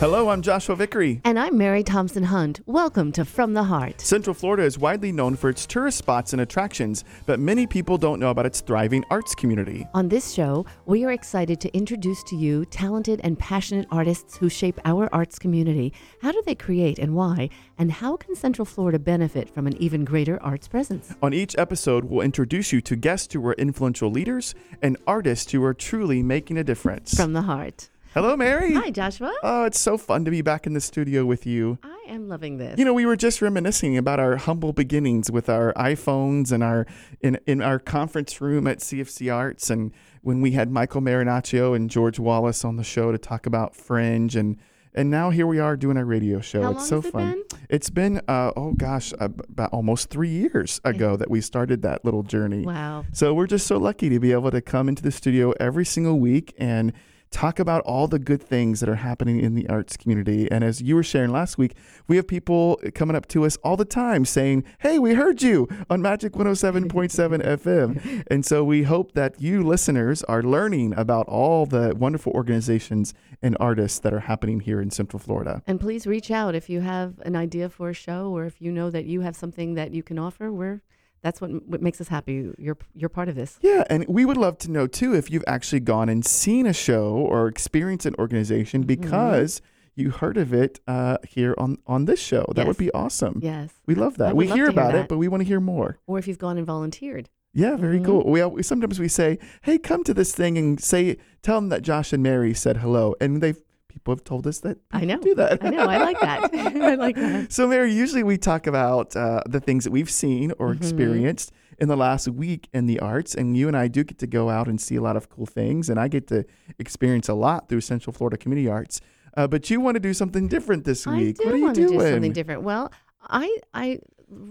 [0.00, 1.20] Hello, I'm Joshua Vickery.
[1.26, 2.60] And I'm Mary Thompson Hunt.
[2.64, 4.00] Welcome to From the Heart.
[4.00, 8.18] Central Florida is widely known for its tourist spots and attractions, but many people don't
[8.18, 9.86] know about its thriving arts community.
[9.92, 14.48] On this show, we are excited to introduce to you talented and passionate artists who
[14.48, 15.92] shape our arts community.
[16.22, 17.50] How do they create and why?
[17.76, 21.14] And how can Central Florida benefit from an even greater arts presence?
[21.22, 25.62] On each episode, we'll introduce you to guests who are influential leaders and artists who
[25.62, 27.12] are truly making a difference.
[27.12, 27.90] From the Heart.
[28.12, 28.74] Hello, Mary.
[28.74, 29.32] Hi, Joshua.
[29.44, 31.78] Oh, it's so fun to be back in the studio with you.
[31.84, 32.76] I am loving this.
[32.76, 36.86] You know, we were just reminiscing about our humble beginnings with our iPhones and our
[37.20, 39.92] in in our conference room at CFC Arts, and
[40.22, 44.34] when we had Michael Marinaccio and George Wallace on the show to talk about Fringe,
[44.34, 44.56] and
[44.92, 46.62] and now here we are doing our radio show.
[46.62, 47.30] How it's long so has it fun.
[47.30, 47.44] been?
[47.68, 52.04] It's been uh, oh gosh, uh, about almost three years ago that we started that
[52.04, 52.66] little journey.
[52.66, 53.04] Wow.
[53.12, 56.18] So we're just so lucky to be able to come into the studio every single
[56.18, 56.92] week and
[57.30, 60.50] talk about all the good things that are happening in the arts community.
[60.50, 61.76] And as you were sharing last week,
[62.08, 65.68] we have people coming up to us all the time saying, Hey, we heard you
[65.88, 66.90] on Magic 107.7
[67.62, 68.24] FM.
[68.26, 73.56] And so we hope that you listeners are learning about all the wonderful organizations and
[73.60, 75.62] artists that are happening here in Central Florida.
[75.66, 78.72] And please reach out if you have an idea for a show or if you
[78.72, 80.52] know that you have something that you can offer.
[80.52, 80.82] We're
[81.22, 82.50] that's what, what makes us happy.
[82.58, 83.58] You're you're part of this.
[83.62, 86.72] Yeah, and we would love to know too if you've actually gone and seen a
[86.72, 89.60] show or experienced an organization because
[89.96, 92.44] you heard of it uh, here on on this show.
[92.54, 93.40] That would be awesome.
[93.42, 93.70] Yes.
[93.86, 94.34] We love that.
[94.36, 95.04] We love hear hear about that.
[95.04, 95.98] it, but we want to hear more.
[96.06, 97.28] Or if you've gone and volunteered.
[97.52, 98.04] Yeah, very Mhm.
[98.04, 98.30] cool.
[98.30, 101.82] We, we sometimes we say, "Hey, come to this thing and say, tell them that
[101.82, 103.60] Josh and Mary said hello," and they've
[103.90, 105.18] people have told us that I know.
[105.18, 105.62] do that.
[105.64, 105.84] I know.
[105.84, 106.54] I like that.
[106.82, 107.52] I like that.
[107.52, 110.76] So, Mary, usually we talk about uh, the things that we've seen or Mhm.
[110.78, 113.34] experienced in the last week in the arts.
[113.34, 115.46] And you and I do get to go out and see a lot of cool
[115.46, 115.88] things.
[115.90, 116.44] And I get to
[116.78, 119.00] experience a lot through Central Florida Community Arts.
[119.36, 121.38] Uh, but you want to do something different this week.
[121.44, 121.98] What are you want doing?
[121.98, 122.62] to do something different.
[122.62, 122.92] Well,
[123.28, 123.98] I I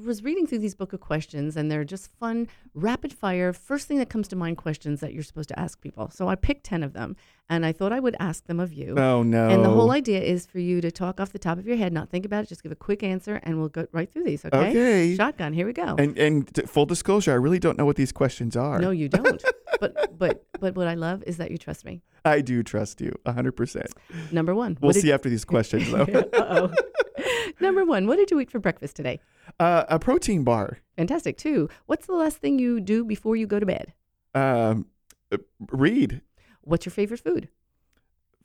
[0.05, 3.97] was reading through these book of questions, and they're just fun, rapid fire, first thing
[3.97, 6.09] that comes to mind questions that you're supposed to ask people.
[6.11, 7.15] So I picked ten of them,
[7.49, 8.95] and I thought I would ask them of you.
[8.97, 9.49] Oh, no.
[9.49, 11.91] And the whole idea is for you to talk off the top of your head,
[11.91, 14.45] not think about it, just give a quick answer, and we'll go right through these.
[14.45, 14.69] Okay.
[14.69, 15.15] Okay.
[15.15, 15.53] Shotgun.
[15.53, 15.95] Here we go.
[15.97, 18.79] And, and t- full disclosure, I really don't know what these questions are.
[18.79, 19.43] no, you don't.
[19.79, 22.01] but but but what I love is that you trust me.
[22.25, 23.85] I do trust you 100%.
[24.31, 24.77] Number one.
[24.81, 26.03] We'll see after these questions, though.
[26.03, 26.73] Uh-oh.
[27.59, 28.05] Number one.
[28.07, 29.19] What did you eat for breakfast today?
[29.59, 30.79] uh, a protein bar.
[30.97, 31.37] Fantastic.
[31.37, 31.69] Two.
[31.87, 33.93] What's the last thing you do before you go to bed?
[34.35, 34.85] Um,
[35.31, 35.37] uh,
[35.71, 36.21] read.
[36.69, 37.49] What's your favorite food?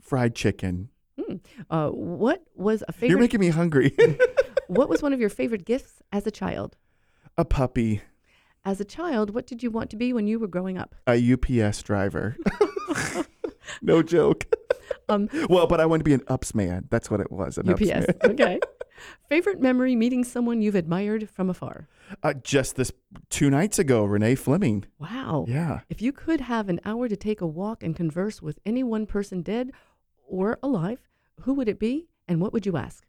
[0.01, 0.89] Fried chicken.
[1.21, 1.37] Hmm.
[1.69, 3.11] Uh, what was a favorite?
[3.11, 3.95] You're making me hungry.
[4.67, 6.77] what was one of your favorite gifts as a child?
[7.37, 8.01] a puppy.
[8.65, 10.95] As a child, what did you want to be when you were growing up?
[11.07, 12.37] a UPS driver.
[13.83, 14.47] no joke.
[15.09, 16.87] Um, Well, but I wanted to be an ups man.
[16.91, 17.59] That's what it was.
[17.59, 17.83] An ups
[18.25, 18.59] okay.
[19.28, 21.88] favorite memory meeting someone you've admired from afar?
[22.22, 22.92] Uh, just this
[23.31, 24.84] two nights ago, Renee Fleming.
[24.98, 25.47] Wow.
[25.48, 25.81] Yeah.
[25.88, 29.06] If you could have an hour to take a walk and converse with any one
[29.06, 29.70] person dead
[30.26, 31.00] or alive,
[31.41, 33.04] who would it be and what would you ask?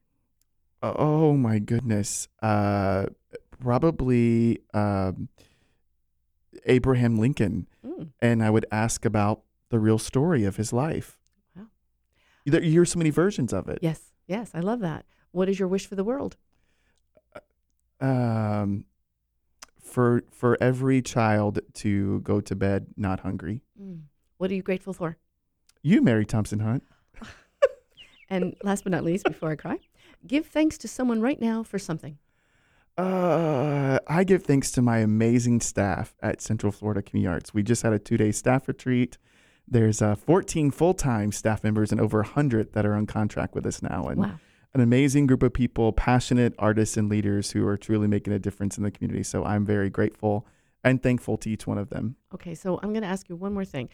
[0.81, 2.27] Oh my goodness.
[2.41, 3.07] Uh,
[3.59, 5.29] probably um,
[6.65, 8.09] Abraham Lincoln, Mm.
[8.21, 11.17] and I would ask about the real story of his life.
[11.55, 11.65] Wow.
[12.45, 13.79] You, you hear so many versions of it.
[13.81, 14.11] Yes.
[14.27, 14.51] Yes.
[14.53, 15.05] I love that.
[15.35, 16.37] What is your wish for the world?
[17.99, 18.85] Um,
[19.81, 23.61] for for every child to go to bed not hungry.
[23.81, 24.03] Mm.
[24.37, 25.17] What are you grateful for?
[25.81, 26.83] You, Mary Thompson Hunt.
[28.27, 29.77] And last but not least, before I cry,
[30.25, 32.17] give thanks to someone right now for something.
[32.97, 37.53] Uh, I give thanks to my amazing staff at Central Florida Community Arts.
[37.53, 39.19] We just had a two day staff retreat.
[39.67, 43.67] There's uh, 14 full time staff members and over 100 that are on contract with
[43.67, 44.05] us now.
[44.05, 44.39] And Wow.
[44.75, 48.77] An amazing group of people, passionate artists and leaders who are truly making a difference
[48.77, 49.23] in the community.
[49.23, 50.45] So I'm very grateful
[50.83, 52.17] and thankful to each one of them.
[52.33, 53.87] Okay, so I'm going to ask you one more thing.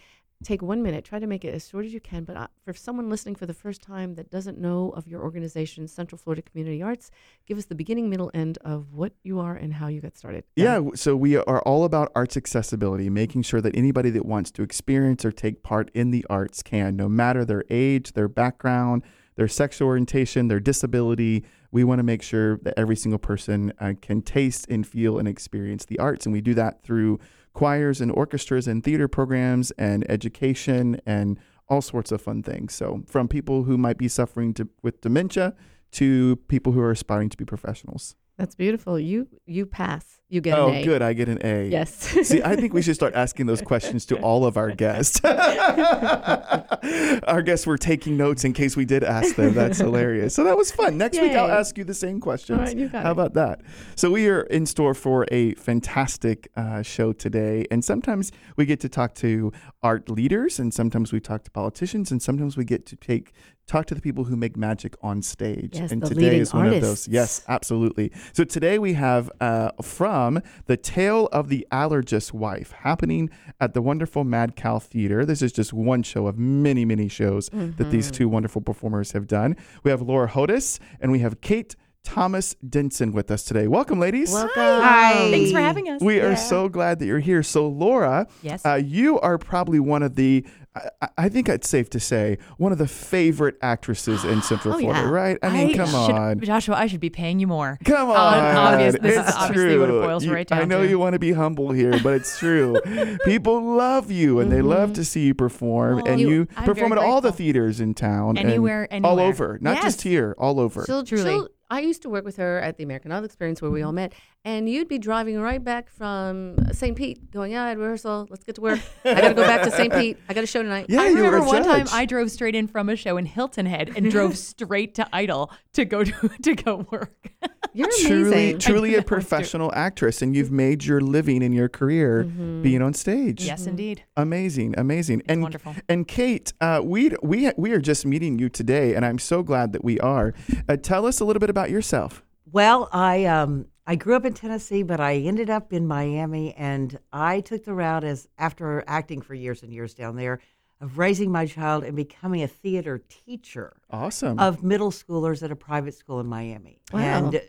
[0.44, 2.24] Take one minute, try to make it as short as you can.
[2.24, 5.88] But uh, for someone listening for the first time that doesn't know of your organization,
[5.88, 7.12] Central Florida Community Arts,
[7.46, 10.46] give us the beginning, middle, end of what you are and how you got started.
[10.56, 14.64] Yeah, so we are all about arts accessibility, making sure that anybody that wants to
[14.64, 19.04] experience or take part in the arts can, no matter their age, their background,
[19.36, 21.44] their sexual orientation, their disability.
[21.72, 25.28] We want to make sure that every single person uh, can taste and feel and
[25.28, 26.26] experience the arts.
[26.26, 27.20] And we do that through
[27.54, 31.40] choirs and orchestras and theater programs and education and
[31.70, 32.74] all sorts of fun things.
[32.74, 35.56] So, from people who might be suffering to, with dementia
[35.92, 38.16] to people who are aspiring to be professionals.
[38.42, 39.00] That's beautiful.
[39.00, 40.04] You you pass.
[40.28, 40.84] You get oh, an A.
[40.84, 41.04] good.
[41.04, 41.68] I get an A.
[41.68, 41.94] Yes.
[41.94, 45.22] See, I think we should start asking those questions to all of our guests.
[45.26, 49.54] our guests were taking notes in case we did ask them.
[49.54, 50.34] That's hilarious.
[50.34, 50.98] So that was fun.
[50.98, 52.58] Next week, I'll ask you the same questions.
[52.58, 53.12] All right, you got How it.
[53.12, 53.62] about that?
[53.96, 58.80] So we are in store for a fantastic uh, show today, and sometimes we get
[58.80, 59.52] to talk to
[59.84, 63.34] art leaders, and sometimes we talk to politicians, and sometimes we get to take
[63.68, 65.72] talk to the people who make magic on stage.
[65.74, 66.84] Yes, and the today is one of those.
[66.84, 67.08] artists.
[67.08, 68.12] Yes, absolutely.
[68.34, 73.30] So today we have uh, from the Tale of the Allergist Wife happening
[73.60, 75.26] at the wonderful Mad Cow Theater.
[75.26, 77.90] This is just one show of many, many shows that Mm-hmm.
[77.92, 79.56] these two wonderful performers have done.
[79.84, 81.76] We have Laura Hodos and we have Kate
[82.12, 83.68] Thomas Denson with us today.
[83.68, 84.32] Welcome, ladies.
[84.34, 84.52] Welcome.
[84.56, 85.30] Hi.
[85.32, 86.02] Thanks for having us.
[86.02, 87.44] We are so glad that you're here.
[87.44, 88.66] So, Laura, Yes.
[88.66, 90.44] uh, you are probably one of the,
[90.76, 94.74] I, I- I think it's safe to say, one of the favorite actresses in Central
[94.76, 95.10] Oh, Florida, yeah.
[95.10, 95.38] right?
[95.44, 96.40] I mean, come should- on.
[96.42, 97.78] Joshua, I should be paying you more.
[97.86, 98.16] Come on.
[98.18, 99.80] Obvious- this is it's obviously true.
[99.82, 100.90] what it boils You- right I know to.
[100.90, 102.82] you want to be humble here, but it's true.
[103.26, 105.98] People love you and they love to see you perform.
[105.98, 108.38] Well, and you- you perform at very all the theaters in town.
[108.38, 109.60] and Anywhere, All over.
[109.62, 110.84] Not just here, all over.
[110.86, 111.24] She'll, Truly.
[111.24, 113.92] she'll- I used to work with her at the American Idol Experience where we all
[113.92, 113.96] mm-hmm.
[113.96, 116.96] met, and you'd be driving right back from St.
[116.96, 118.28] Pete, going, "Yeah, I had rehearsal.
[118.30, 118.80] Let's get to work.
[119.06, 119.94] I got to go back to St.
[119.94, 120.18] Pete.
[120.28, 121.86] I got a show tonight." yeah, I you remember were a one time.
[121.92, 125.52] I drove straight in from a show in Hilton Head and drove straight to Idol
[125.74, 127.30] to go to, to go work.
[127.74, 128.60] You're truly, amazing.
[128.60, 132.62] truly know, a professional actress, and you've made your living in your career Mm-hmm.
[132.64, 133.46] being on stage.
[133.46, 134.04] yes, indeed.
[134.18, 135.76] Amazing, amazing, and wonderful.
[135.88, 139.72] And Kate, uh, we we we are just meeting you today, and I'm so glad
[139.74, 140.34] that we are.
[140.68, 142.24] Uh, tell us a little bit about yourself.
[142.52, 146.98] Well, I um I grew up in Tennessee, but I ended up in Miami, and
[147.12, 150.40] I took the route as after acting for years and years down there
[150.80, 154.40] of raising my child and becoming a theater teacher Awesome.
[154.40, 157.00] of middle schoolers at a private school in Miami, Wow.
[157.02, 157.40] and uh,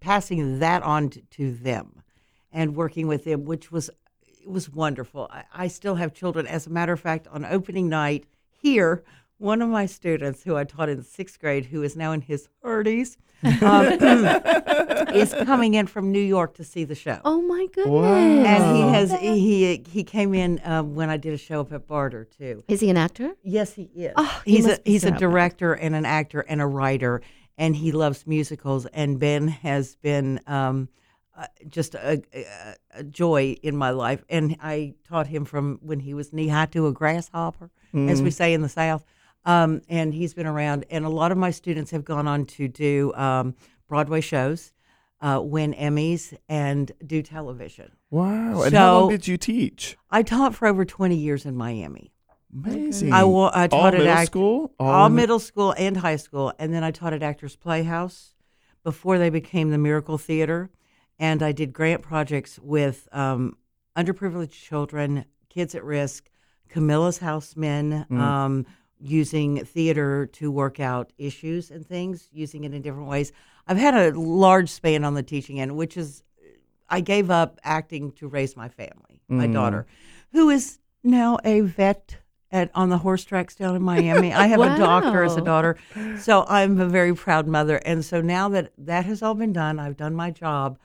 [0.00, 2.02] passing that on to, to them,
[2.50, 3.88] and working with them, which was
[4.42, 5.28] it was wonderful.
[5.30, 6.48] I, I still have children.
[6.48, 9.04] As a matter of fact, on opening night here,
[9.38, 12.48] one of my students who I taught in sixth grade, who is now in his
[12.64, 13.16] 30s,
[13.62, 17.20] um, is coming in from New York to see the show.
[17.24, 17.92] Oh my goodness!
[17.92, 18.14] Wow.
[18.14, 21.86] And he has he he came in um, when I did a show up at
[21.86, 22.64] Barter too.
[22.68, 23.34] Is he an actor?
[23.42, 24.14] Yes, he is.
[24.16, 25.20] Oh, he he's a, he's so a proud.
[25.20, 27.20] director and an actor and a writer,
[27.58, 28.86] and he loves musicals.
[28.86, 30.88] And Ben has been um,
[31.36, 34.24] uh, just a, a, a joy in my life.
[34.30, 38.30] And I taught him from when he was knee high to a grasshopper, as we
[38.30, 39.04] say in the South.
[39.46, 40.86] Um, and he's been around.
[40.90, 43.54] And a lot of my students have gone on to do um,
[43.88, 44.72] Broadway shows,
[45.20, 47.92] uh, win Emmys, and do television.
[48.10, 48.62] wow.
[48.62, 49.96] And how long did you teach?
[50.10, 52.12] I taught for over 20 years in Miami.
[52.54, 53.12] Amazing.
[53.12, 54.72] I, I all taught at middle act- school.
[54.78, 58.34] all, the- middle school and high school, and then I taught at Actors Playhouse
[58.82, 60.70] before they became the Miracle Theater,
[61.18, 63.56] and I did grant projects with um,
[63.96, 66.28] underprivileged children, kids at risk,
[66.68, 68.18] Camillus House Men, Mm.
[68.20, 68.66] um,
[69.04, 73.32] using theater to work out issues and things, using it in different ways.
[73.66, 76.22] I've had a large span on the teaching end, which is
[76.88, 79.52] I gave up acting to raise my family, my Mm.
[79.52, 79.86] daughter,
[80.32, 82.16] who is now a vet
[82.50, 84.32] at on the horse tracks down in Miami.
[84.32, 85.76] I have a doctor as a daughter,
[86.16, 87.76] so I'm a very proud mother.
[87.76, 90.78] And so now that that has all been done, I've done my job.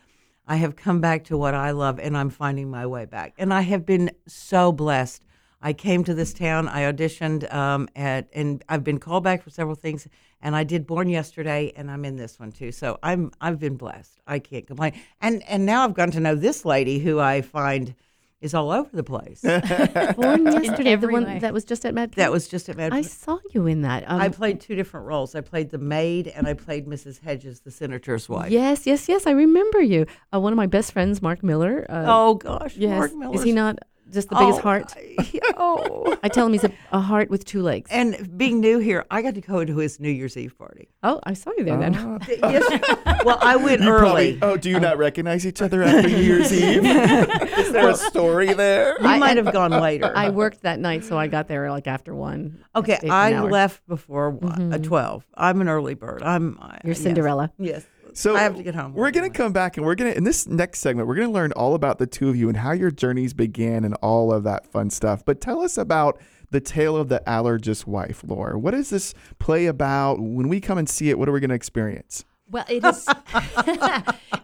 [0.47, 3.33] I have come back to what I love, and I'm finding my way back.
[3.37, 5.23] And I have been so blessed.
[5.61, 6.67] I came to this town.
[6.67, 10.07] I auditioned um, at, and I've been called back for several things.
[10.41, 12.71] And I did Born yesterday, and I'm in this one too.
[12.71, 14.19] So I'm I've been blessed.
[14.25, 14.93] I can't complain.
[15.19, 17.93] And and now I've gotten to know this lady who I find
[18.39, 19.41] is all over the place.
[20.15, 21.39] Born yesterday, the one way.
[21.39, 22.13] that was just at Mad.
[22.13, 22.93] that was just at Mad.
[22.93, 24.09] I saw you in that.
[24.09, 25.35] Um, I played two different roles.
[25.35, 27.19] I played the maid, and I played Mrs.
[27.19, 28.49] Hedges, the senator's wife.
[28.49, 29.27] Yes, yes, yes.
[29.27, 30.05] I remember you.
[30.33, 31.85] Uh, one of my best friends, Mark Miller.
[31.89, 33.11] Uh, Oh gosh, yes.
[33.13, 33.79] Mark Is he not
[34.11, 34.93] just the biggest Oh, heart?
[34.97, 36.17] I- oh.
[36.23, 37.89] I tell him he's a, a heart with two legs.
[37.91, 40.89] And being new here, I got to go to his New Year's Eve party.
[41.03, 41.95] oh, I saw you there then.
[41.99, 42.49] Ah.
[42.49, 43.23] yes.
[43.25, 44.37] Well, I went You early.
[44.37, 46.85] probably, oh, do you not recognize each other after New Year's Eve?
[46.85, 48.95] Is there a story there?
[48.99, 50.11] you might have gone later.
[50.15, 52.63] I worked that night, so I got there like after one.
[52.75, 53.49] okay, Stayed for an I hour.
[53.49, 55.25] left before uh, twelve.
[55.35, 56.21] I'm an early bird.
[56.23, 56.57] I'm.
[56.61, 56.87] I- Mm-hmm.
[56.87, 57.03] You're yes.
[57.03, 57.51] Cinderella.
[57.59, 57.85] Yes.
[58.13, 58.93] So I have to get home.
[58.93, 61.75] We're gonna come back and we're gonna in this next segment we're gonna learn all
[61.75, 64.89] about the two of you and how your journeys began and all of that fun
[64.89, 65.23] stuff.
[65.25, 66.19] But tell us about
[66.51, 68.57] the tale of the allergist wife, Laura.
[68.57, 70.19] What is this play about?
[70.19, 72.25] When we come and see it, what are we gonna experience?
[72.51, 73.07] Well, it is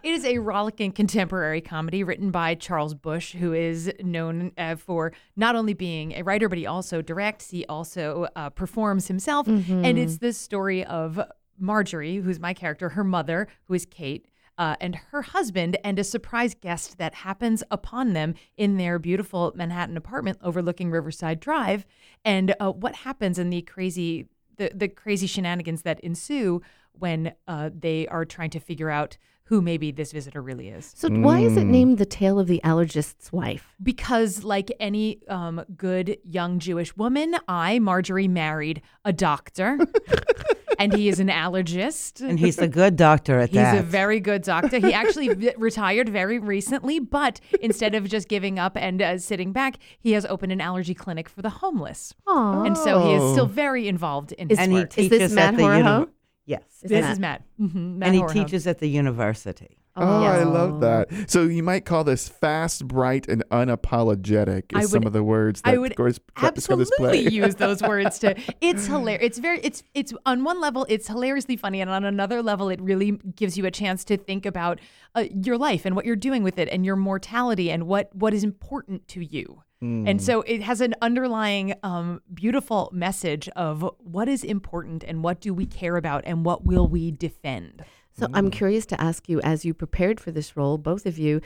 [0.02, 5.12] it is a rollicking contemporary comedy written by Charles Busch, who is known uh, for
[5.34, 7.50] not only being a writer, but he also directs.
[7.50, 11.20] He also uh, performs himself, and it's the story of
[11.58, 14.28] Marjorie, who's my character, her mother, who is Kate.
[14.58, 19.52] uh, and her husband, and a surprise guest that happens upon them in their beautiful
[19.54, 21.84] Manhattan apartment overlooking Riverside Drive.
[22.24, 27.68] And uh, what happens in the crazy the, the crazy shenanigans that ensue when uh,
[27.78, 30.92] they are trying to figure out who maybe this visitor really is.
[30.96, 33.74] So why is it named the tale of the allergist's wife?
[33.82, 39.78] Because, like any um, good young Jewish woman, I, Marjorie, married a doctor,
[40.78, 42.20] and he is an allergist.
[42.26, 43.72] And he's a good doctor at He's that.
[43.74, 44.78] He's a very good doctor.
[44.78, 49.52] He actually v- retired very recently, but instead of just giving up and uh, sitting
[49.52, 52.14] back, he has opened an allergy clinic for the homeless.
[52.26, 52.66] Aww.
[52.66, 54.98] And so he is still very involved in his and he work.
[54.98, 55.98] Is this Matt at the Horoho?
[56.00, 56.12] uni-
[56.48, 56.62] Yes.
[56.82, 57.42] Is this Matt- is Matt.
[57.60, 58.32] Mhm, Matt and he Horoho.
[58.32, 59.78] teaches at the university.
[59.96, 61.08] Oh, I love that.
[61.30, 64.76] So you might call this fast, bright, and unapologetic.
[64.76, 67.18] Is I some of the words that I would goes- that describe play.
[67.18, 68.34] absolutely use those words to.
[68.60, 69.24] It's hilarious.
[69.26, 69.60] It's very.
[69.60, 73.56] It's it's on one level it's hilariously funny, and on another level it really gives
[73.56, 74.80] you a chance to think about
[75.14, 78.34] uh, your life and what you're doing with it, and your mortality, and what what
[78.34, 79.62] is important to you.
[79.82, 85.40] And so it has an underlying um, beautiful message of what is important and what
[85.40, 87.84] do we care about and what will we defend.
[88.18, 88.52] So I'm mm.
[88.52, 91.40] curious to ask you, as you prepared for this role, both of you,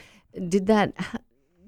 [0.47, 0.93] did that?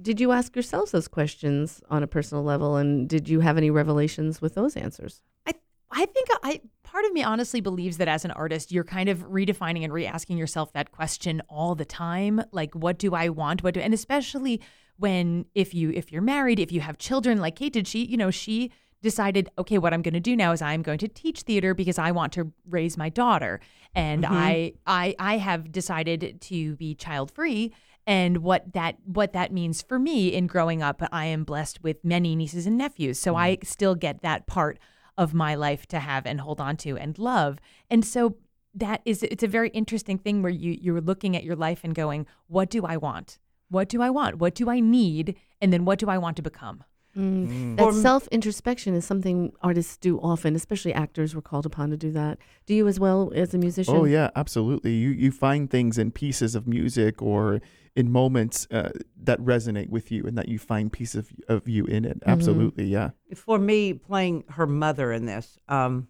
[0.01, 3.69] Did you ask yourselves those questions on a personal level, and did you have any
[3.69, 5.21] revelations with those answers?
[5.47, 5.53] I
[5.91, 9.19] I think I part of me honestly believes that as an artist you're kind of
[9.29, 13.73] redefining and re-asking yourself that question all the time like what do I want what
[13.73, 14.61] do and especially
[14.97, 18.17] when if you if you're married if you have children like Kate did she you
[18.17, 18.71] know she
[19.03, 21.99] decided okay what I'm going to do now is I'm going to teach theater because
[21.99, 23.59] I want to raise my daughter
[23.93, 24.33] and mm-hmm.
[24.33, 27.71] I I I have decided to be child free
[28.07, 32.03] and what that what that means for me in growing up I am blessed with
[32.03, 33.65] many nieces and nephews so I mm-hmm.
[33.65, 34.79] still get that part
[35.17, 37.59] of my life to have and hold on to and love.
[37.89, 38.37] And so
[38.75, 41.93] that is it's a very interesting thing where you you're looking at your life and
[41.93, 43.37] going, what do I want?
[43.69, 44.37] What do I want?
[44.37, 45.35] What do I need?
[45.61, 46.83] And then what do I want to become?
[47.17, 47.77] Mm.
[47.77, 51.35] That self introspection is something artists do often, especially actors.
[51.35, 52.39] We're called upon to do that.
[52.65, 53.95] Do you as well as a musician?
[53.95, 54.93] Oh yeah, absolutely.
[54.93, 57.61] You you find things in pieces of music or
[57.95, 58.89] in moments uh,
[59.21, 62.19] that resonate with you, and that you find pieces of, of you in it.
[62.25, 63.11] Absolutely, yeah.
[63.35, 66.07] For me, playing her mother in this, um,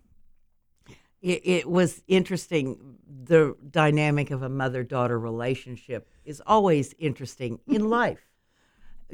[1.22, 2.98] it, it was interesting.
[3.26, 8.20] The dynamic of a mother daughter relationship is always interesting in life.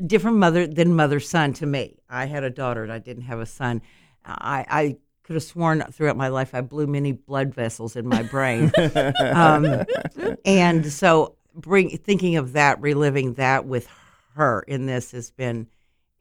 [0.06, 1.98] Different mother than mother son to me.
[2.10, 3.82] I had a daughter and I didn't have a son.
[4.26, 8.24] I, I could have sworn throughout my life I blew many blood vessels in my
[8.24, 8.72] brain.
[9.20, 9.86] um,
[10.44, 13.88] and so bring thinking of that, reliving that with
[14.36, 15.68] her in this has been,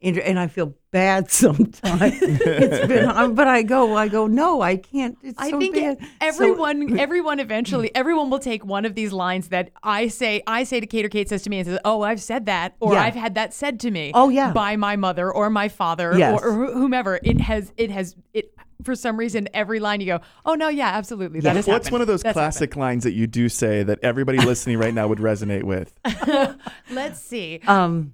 [0.01, 2.13] and I feel bad sometimes.
[2.21, 5.17] it's been, but I go, I go, no, I can't.
[5.21, 5.99] It's I so think bad.
[5.99, 10.63] So- everyone everyone eventually everyone will take one of these lines that I say I
[10.63, 12.93] say to Kate or Kate says to me and says, "Oh, I've said that," or
[12.93, 13.03] Yeah.
[13.03, 14.53] "I've had that said to me." Oh, yeah.
[14.53, 16.41] by my mother or my father Yes.
[16.41, 17.19] or, or whomever.
[17.23, 18.53] It has it has it
[18.83, 21.91] for some reason every line you go, "Oh no, yeah, absolutely, that has What's happened.
[21.91, 25.09] one of those That's classic lines that you do say that everybody listening right now
[25.09, 25.93] would resonate with?
[26.89, 27.59] Let's see.
[27.67, 28.13] um,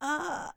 [0.00, 0.48] Uh,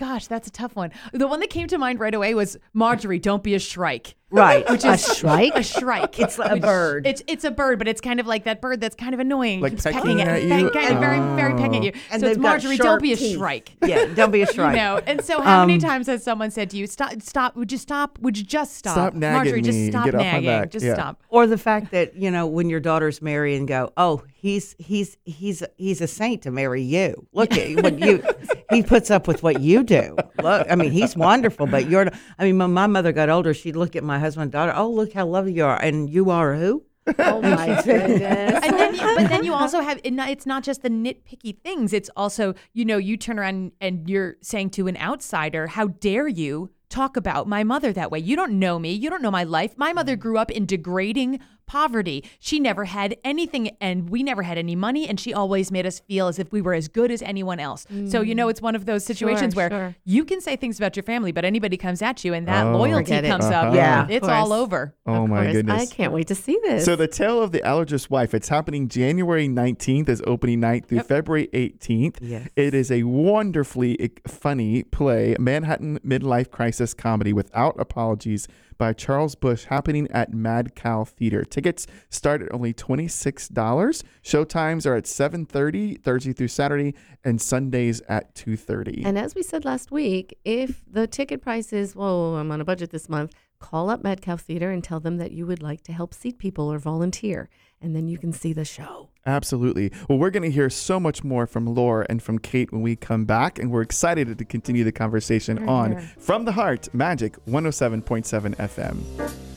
[0.00, 0.90] gosh, that's a tough one.
[1.12, 3.18] The one that came to mind right away was Marjorie.
[3.18, 4.16] Don't be a shrike.
[4.30, 4.64] Right.
[4.68, 5.52] a shrike.
[5.54, 6.18] A shrike.
[6.18, 7.06] It's a Which- bird.
[7.06, 9.60] It's it's a bird, but it's kind of like that bird that's kind of annoying,
[9.60, 10.70] Like keeps pecking pecking, at it, you?
[10.70, 12.00] Kind of very very pecking at you.
[12.10, 12.76] And so it's they've got Marjorie.
[12.76, 13.36] Don't sharp be a teeth.
[13.36, 13.70] shrike.
[13.86, 14.76] yeah, don't be a shrike.
[14.76, 17.20] You know, and so how many Um, times has someone said to you, "Stop!
[17.22, 17.56] Stop!
[17.56, 18.18] Would you stop?
[18.20, 18.92] Would you just stop?
[18.94, 20.46] Stop nagging Marjorie, just me and stop get off my nagging.
[20.48, 20.94] back." Just Yeah.
[20.94, 24.74] stop." Or the fact that you know when your daughters marry and go, oh, he's
[24.78, 27.26] he's he's he's a saint to marry you.
[27.32, 28.22] Look at what you.
[28.70, 30.14] He puts up with what you do.
[30.40, 32.08] Look, I mean, he's wonderful, but you're.
[32.38, 34.72] I mean, when my mother got older, she'd look at my husband and daughter.
[34.74, 36.84] Oh, look how lovely you are, and you are who?
[37.18, 38.60] oh my goodness.
[38.62, 42.10] and then you, but then you also have it's not just the nitpicky things it's
[42.16, 46.70] also you know you turn around and you're saying to an outsider how dare you
[46.88, 49.76] talk about my mother that way you don't know me you don't know my life
[49.76, 50.20] my mother mm.
[50.20, 55.08] grew up in degrading poverty she never had anything and we never had any money
[55.08, 57.86] and she always made us feel as if we were as good as anyone else
[58.08, 59.94] so you know it's one of those situations where sure.
[60.04, 62.76] you can say things about your family but anybody comes at you and that Oh.
[62.76, 63.68] loyalty comes Uh-huh.
[63.68, 64.06] up Yeah.
[64.10, 65.82] it's all over Oh my goodness.
[65.82, 66.84] I can't wait to see this.
[66.84, 71.00] So the Tale of the Allergist Wife, it's happening January 19th as opening night through
[71.00, 72.18] February 18th.
[72.20, 72.48] Yes.
[72.54, 78.46] It is a wonderfully funny play, Manhattan midlife crisis comedy without apologies
[78.78, 81.44] by Charles Busch happening at Mad Cow Theater.
[81.60, 84.02] Tickets start at only $26.
[84.22, 89.02] Show times are at 7:30 Thursday through Saturday and Sundays at 2:30.
[89.04, 92.64] And as we said last week, if the ticket price is, whoa, I'm on a
[92.64, 95.92] budget this month, call up Cow Theater and tell them that you would like to
[95.92, 97.50] help seat people or volunteer.
[97.82, 99.08] and then you can see the show.
[99.24, 99.90] Absolutely.
[100.06, 102.94] Well, we're going to hear so much more from Laura and from Kate when we
[102.94, 106.00] come back, and we're excited to continue the conversation Here, on here.
[106.18, 109.49] From the Heart Magic 107.7 FM.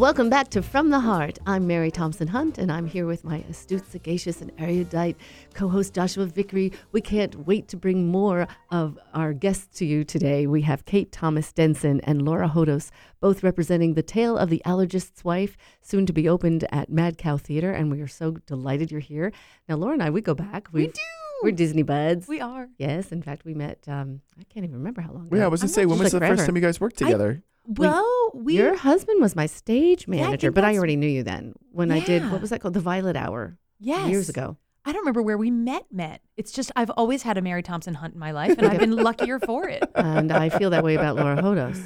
[0.00, 1.40] Welcome back to From the Heart.
[1.44, 5.14] I'm Mary Thompson Hunt, and I'm here with my astute, sagacious, and erudite
[5.52, 6.72] co host Joshua Vickery.
[6.90, 10.46] We can't wait to bring more of our guests to you today.
[10.46, 12.90] We have Kate Thomas Denson and Laura Hodos,
[13.20, 17.36] both representing The Tale of the Allergist's Wife, soon to be opened at Mad Cow
[17.36, 19.32] Theater, and we are so delighted you're here.
[19.68, 20.68] Now, Laura and I, we go back.
[20.72, 21.00] We We've- do.
[21.42, 22.26] We're Disney buds.
[22.28, 22.68] We are.
[22.78, 23.78] Yes, in fact, we met.
[23.88, 25.26] Um, I can't even remember how long.
[25.26, 25.36] Ago.
[25.36, 26.80] Yeah, I was going I'm to say, when was like the first time you guys
[26.80, 27.42] worked together?
[27.66, 31.22] Well, we Your husband was my stage Yeah, I manager, but I already knew you
[31.22, 34.56] then when I did what was that called, the Violet Hour, yes years ago.
[34.82, 35.84] I don't remember where we met.
[35.92, 36.22] Met.
[36.38, 38.96] It's just I've always had a Mary Thompson Hunt in my life, and I've been
[38.96, 39.84] luckier for it.
[39.94, 41.82] And I feel that way about Laura Hodos.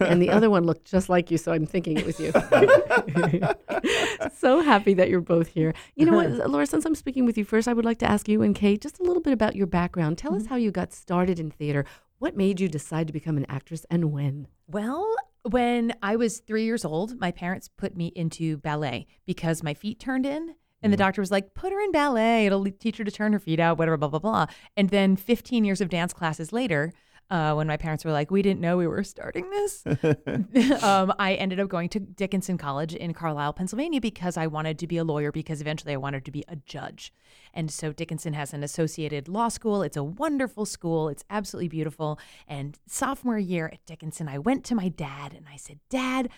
[0.00, 2.32] And the other one looked just like you, so I'm thinking it was you.
[4.36, 5.74] so happy that you're both here.
[5.96, 8.26] You know what, Laura, since I'm speaking with you first, I would like to ask
[8.26, 10.16] you and Kate just a little bit about your background.
[10.16, 10.50] Tell us mm-hmm.
[10.50, 11.84] how you got started in theater.
[12.20, 14.46] What made you decide to become an actress and when?
[14.66, 15.16] Well,
[15.48, 19.98] when I was three years old, my parents put me into ballet because my feet
[19.98, 20.54] turned in.
[20.82, 21.00] And the mm.
[21.00, 22.44] doctor was like, put her in ballet.
[22.44, 24.46] It'll teach her to turn her feet out, whatever, blah, blah, blah.
[24.76, 26.92] And then 15 years of dance classes later,
[27.30, 29.84] uh, when my parents were like, we didn't know we were starting this,
[30.82, 34.86] um, I ended up going to Dickinson College in Carlisle, Pennsylvania, because I wanted to
[34.86, 37.12] be a lawyer, because eventually I wanted to be a judge.
[37.54, 39.82] And so Dickinson has an associated law school.
[39.82, 42.18] It's a wonderful school, it's absolutely beautiful.
[42.48, 46.30] And sophomore year at Dickinson, I went to my dad and I said, Dad,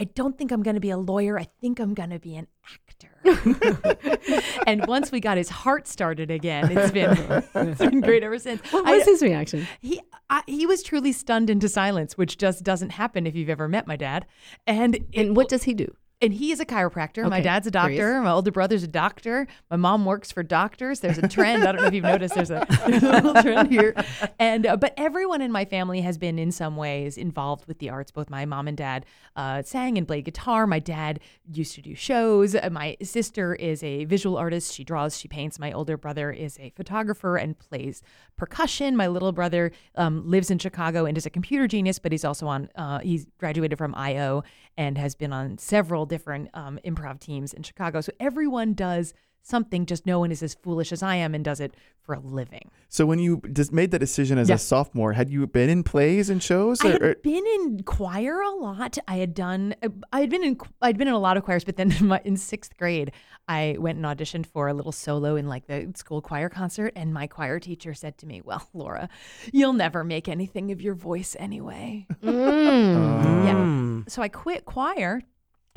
[0.00, 1.38] I don't think I'm going to be a lawyer.
[1.38, 3.10] I think I'm going to be an actor.
[4.66, 7.10] and once we got his heart started again, it's been
[7.68, 8.60] it's been great ever since.
[8.72, 9.66] What I- was his reaction?
[9.80, 13.66] he I, he was truly stunned into silence, which just doesn't happen if you've ever
[13.68, 14.26] met my dad.
[14.66, 15.92] And it- And what does he do?
[16.20, 17.28] And he is a chiropractor.
[17.30, 17.98] My dad's a curious.
[17.98, 18.20] doctor.
[18.22, 19.46] My older brother's a doctor.
[19.70, 21.00] My mom works for doctors.
[21.00, 21.62] There's a trend.
[21.62, 22.34] I don't know if you've noticed.
[22.34, 22.66] There's a
[23.00, 23.94] little trend here.
[24.38, 27.90] And uh, but everyone in my family has been in some ways involved with the
[27.90, 28.10] arts.
[28.10, 30.66] Both my mom and dad uh, sang and played guitar.
[30.66, 31.20] My dad
[31.52, 32.54] used to do shows.
[32.54, 34.74] Uh, My sister is a visual artist.
[34.74, 35.16] She draws.
[35.16, 35.58] She paints.
[35.58, 38.02] My older brother is a photographer and plays
[38.36, 38.96] percussion.
[38.96, 42.48] My little brother um, lives in Chicago and is a computer genius, but he's also
[42.48, 42.68] on.
[42.74, 44.42] Uh, he's graduated from IO
[44.78, 48.00] and has been on several different um, improv teams in Chicago.
[48.00, 49.12] So everyone does
[49.48, 52.20] something, just no one is as foolish as I am and does it for a
[52.20, 52.70] living.
[52.88, 54.54] So when you just made that decision as Yeah.
[54.54, 56.80] a sophomore, had you been in plays and shows?
[56.84, 58.96] I had or- been in choir a lot.
[59.08, 59.74] I had done.
[60.12, 60.58] I had been in.
[60.82, 63.12] I'd been in a lot of choirs, but then in, my, in sixth grade,
[63.48, 67.12] I went and auditioned for a little solo in like the school choir concert, and
[67.12, 69.08] my choir teacher said to me, "Well, Laura,
[69.52, 73.44] you'll never make anything of your voice anyway." Mm.
[73.44, 74.04] Yeah.
[74.08, 75.22] So I quit choir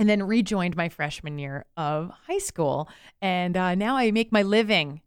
[0.02, 2.90] and then rejoined my freshman year of high school.
[3.22, 5.02] And uh, now I make my living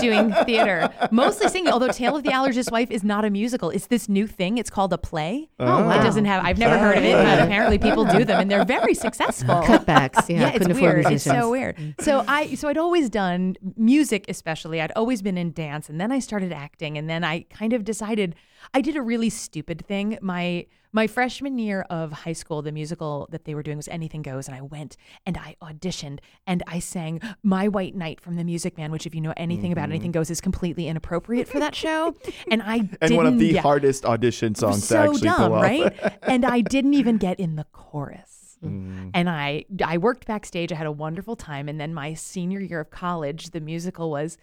[0.00, 1.72] doing theater, mostly singing.
[1.72, 4.58] Although Tale of the Allergist's Wife is not a musical, it's this new thing.
[4.58, 5.48] It's called a play.
[5.60, 6.00] Oh, wow.
[6.00, 8.64] It doesn't have, I've never heard of it, but apparently people do them and they're
[8.64, 9.62] very successful.
[9.62, 10.28] Cutbacks.
[10.28, 11.06] Yeah, Yeah, it's weird.
[11.06, 11.94] It's so weird.
[12.00, 14.80] So I, so I'd always done music, especially.
[14.80, 17.84] I'd always been in dance, and then I started acting, and then I kind of
[17.84, 18.34] decided
[18.74, 20.18] I did a really stupid thing.
[20.20, 24.22] My my freshman year of high school, the musical that they were doing was Anything
[24.22, 28.44] Goes, and I went and I auditioned and I sang My White Knight from The
[28.44, 31.74] Music Man, which, if you know anything about Anything Goes, is completely inappropriate for that
[31.74, 32.14] show.
[32.50, 32.94] And I Mm-hmm.
[33.02, 35.62] and one of the yeah hardest audition songs to so actually dumb, pull off.
[35.62, 36.18] right?
[36.22, 38.58] and I didn't even get in the chorus.
[38.64, 39.10] Mm.
[39.14, 40.72] And I I worked backstage.
[40.72, 41.68] I had a wonderful time.
[41.68, 44.38] And then my senior year of college, the musical was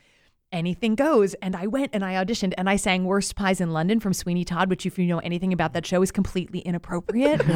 [0.52, 1.34] Anything Goes.
[1.36, 4.44] And I went and I auditioned and I sang Worst Pies in London from Sweeney
[4.44, 7.42] Todd, which, if you know anything about that show, is completely inappropriate.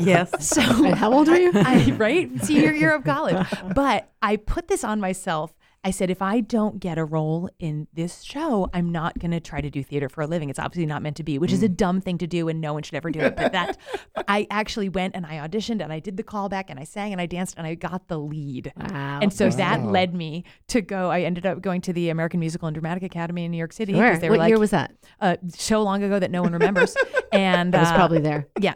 [0.00, 0.46] yes.
[0.46, 1.52] so And how old are you?
[1.54, 2.30] I, right?
[2.44, 3.46] Senior year of college.
[3.74, 5.54] But I put this on myself.
[5.84, 9.38] I said, if I don't get a role in this show, I'm not going to
[9.40, 10.50] try to do theater for a living.
[10.50, 12.72] It's obviously not meant to be, which is a dumb thing to do and no
[12.72, 13.36] one should ever do it.
[13.36, 13.78] But that,
[14.28, 17.20] I actually went and I auditioned and I did the callback and I sang and
[17.20, 18.72] I danced and I got the lead.
[18.76, 19.20] Wow.
[19.22, 21.10] And so that led me to go.
[21.10, 23.94] I ended up going to the American Musical and Dramatic Academy in New York City.
[23.94, 24.18] Where?
[24.18, 24.92] They What like, year was that?
[25.20, 26.96] uh, so long ago that no one remembers.
[27.30, 28.48] And I was uh, probably there.
[28.58, 28.72] yeah.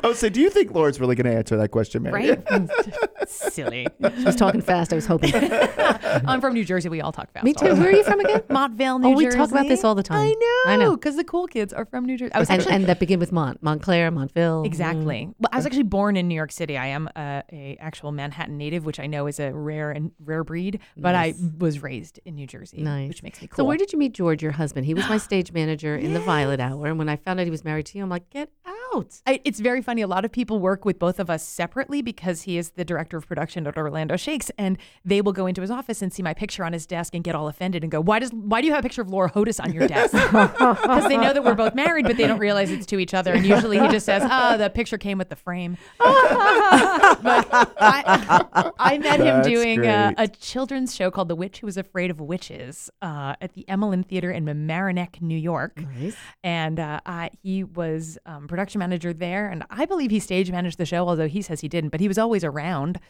[0.03, 2.31] I would say, do you think Laura's really going to answer that question, Mary?
[2.31, 2.71] Right?
[3.29, 3.87] Silly.
[4.17, 4.93] She was talking fast.
[4.93, 5.33] I was hoping.
[5.35, 6.89] I'm from New Jersey.
[6.89, 7.45] We all talk fast.
[7.45, 7.75] Me too.
[7.75, 8.41] Where are you from again?
[8.49, 10.27] Montvale, New Oh, we talk about this all the time.
[10.27, 10.73] I know.
[10.73, 10.97] I know.
[10.97, 12.33] Because the cool kids are from New Jersey.
[12.33, 14.63] I was and, actually and that begin with Mont, Montclair, Montville.
[14.65, 15.27] Exactly.
[15.27, 15.35] Mm.
[15.39, 16.77] Well, I was actually born in New York City.
[16.77, 20.45] I am a, a actual Manhattan native, which I know is a rare and rare
[20.45, 20.81] breed.
[20.97, 23.09] But I was raised in New Jersey, Nice.
[23.09, 23.57] which makes me cool.
[23.57, 24.87] So where did you meet George, your husband?
[24.87, 27.51] He was my stage manager in the Violet Hour, and when I found out he
[27.51, 28.78] was married to you, I'm like, get out.
[29.27, 30.03] I, it's very funny.
[30.03, 33.17] A lot of people work with both of us separately because he is the director
[33.17, 36.35] of production at Orlando Shakes, and they will go into his office and see my
[36.35, 38.73] picture on his desk and get all offended and go, "Why does why do you
[38.73, 40.15] have a picture of Laura Hodos on your desk?"
[40.89, 43.33] Because they know that we're both married, but they don't realize it's to each other.
[43.35, 47.49] And usually he just says, "Ah, the picture came with the frame." but
[47.81, 52.11] I, I met him doing a, a children's show called The Witch Who Was Afraid
[52.11, 56.17] of Witches uh, at the Emelin Theater in Mamaroneck, New York Nice.
[56.43, 60.79] and uh, I, he was um, production manager there, and I believe he stage managed
[60.79, 61.91] the show, although he says he didn't.
[61.91, 63.01] But he was always around,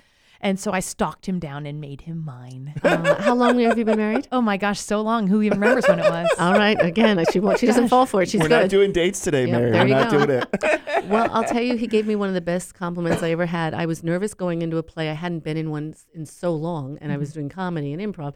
[0.41, 2.75] and so I stalked him down and made him mine.
[2.85, 4.27] Uh, how long have you been married?
[4.33, 5.27] oh my gosh, so long!
[5.27, 6.29] Who even remembers when it was?
[6.39, 6.81] All right.
[6.81, 8.29] Again, she won't, she doesn't fall for it.
[8.31, 8.61] She's We're good.
[8.63, 9.71] not doing dates today, Yep, Mary.
[9.73, 10.25] there We're not go.
[10.27, 11.05] doing it.
[11.09, 13.75] well, I'll tell you, he gave me one of the best compliments I ever had.
[13.75, 15.11] I was nervous going into a play.
[15.11, 17.21] I hadn't been in one in so long, and I Mm-hmm.
[17.21, 18.35] was doing comedy and improv.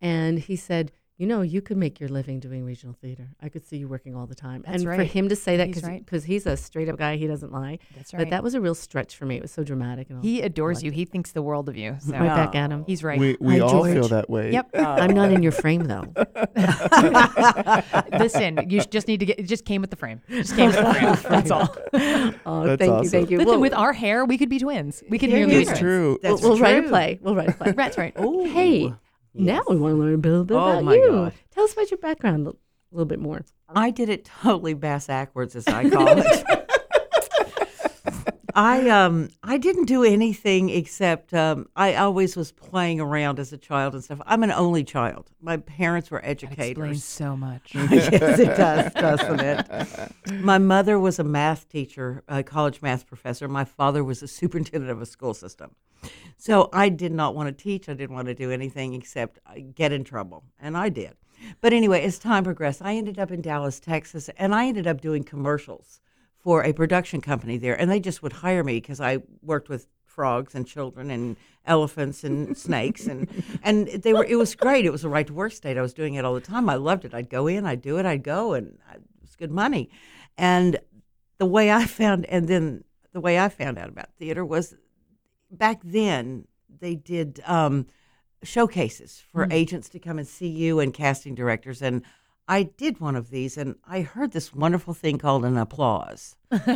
[0.00, 3.28] And he said, "You know, you could make your living doing regional theater.
[3.40, 5.68] I could see you working all the time." That's and for him to say that,
[5.68, 6.24] He's because right.
[6.24, 7.78] he's a straight up guy, he doesn't lie.
[7.96, 8.20] That's right.
[8.20, 9.36] But that was a real stretch for me.
[9.36, 10.08] It was so dramatic.
[10.10, 10.22] And all.
[10.22, 10.90] he adores you.
[10.90, 11.96] He thinks the world of you.
[12.00, 12.84] So right back at him.
[12.86, 13.18] he's right.
[13.18, 14.52] We, we Hi, all feel that way.
[14.52, 14.70] Yep.
[14.74, 16.12] Uh, I'm not in your frame though.
[18.18, 19.38] Listen, you just need to get.
[19.38, 20.20] It just came with the frame.
[20.28, 21.16] Just came with the frame.
[21.30, 21.74] That's all.
[22.46, 23.38] Oh, That's thank you, thank you.
[23.38, 25.02] Listen, We'll, with our hair, we could be twins.
[25.08, 25.80] We could Here nearly you be It's twins.
[25.80, 26.18] true.
[26.22, 27.18] we'll, That's we'll write a play.
[27.22, 27.72] We'll write a play.
[27.72, 28.14] That's right.
[28.20, 28.44] Ooh.
[28.44, 28.92] Hey,
[29.34, 31.08] now we want to learn a little bit Oh, about my you.
[31.10, 31.34] God.
[31.50, 32.52] Tell us about your background a
[32.92, 33.44] little bit more.
[33.68, 36.44] I did it totally bass backwards, as I call it.
[38.54, 43.58] I um I didn't do anything except um, I always was playing around as a
[43.58, 44.20] child and stuff.
[44.26, 45.30] I'm an only child.
[45.40, 47.04] My parents were That explains educators.
[47.04, 47.74] so much.
[47.74, 50.12] yes, it does, doesn't it?
[50.40, 53.48] My mother was a math teacher, a college math professor.
[53.48, 55.74] My father was a superintendent of a school system.
[56.36, 57.88] So I did not want to teach.
[57.88, 61.14] I didn't want to do anything except uh, get in trouble, and I did.
[61.60, 65.00] But anyway, as time progressed, I ended up in Dallas, Texas, and I ended up
[65.00, 66.00] doing commercials
[66.44, 69.88] for a production company there, and they just would hire me because I worked with
[70.04, 73.28] frogs and children and elephants and snakes and
[73.64, 74.84] and they were it was great.
[74.84, 75.76] It was a right to work state.
[75.76, 76.68] I was doing it all the time.
[76.68, 77.14] I loved it.
[77.14, 79.90] I'd go in i'd do it i'd go and it was good money.
[80.38, 80.78] And
[81.38, 84.74] the way i found and then the way i found out about theater was
[85.50, 86.46] back then
[86.80, 87.86] they did um,
[88.42, 92.02] showcases for agents to come and see you and casting directors and
[92.48, 96.36] i did one of these and i heard this wonderful thing called an applause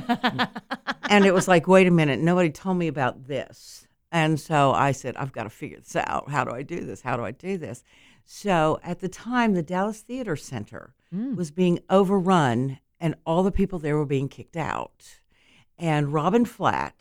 [1.08, 3.86] and it was like, wait a minute, nobody told me about this.
[4.10, 6.30] And so I said, I've got to figure this out.
[6.30, 7.02] How do I do this?
[7.02, 7.82] How do I do this?
[8.24, 11.34] So at the time, the Dallas Theater Center hmm.
[11.34, 15.20] was being overrun, and all the people there were being kicked out.
[15.78, 16.94] And Robyn Flatt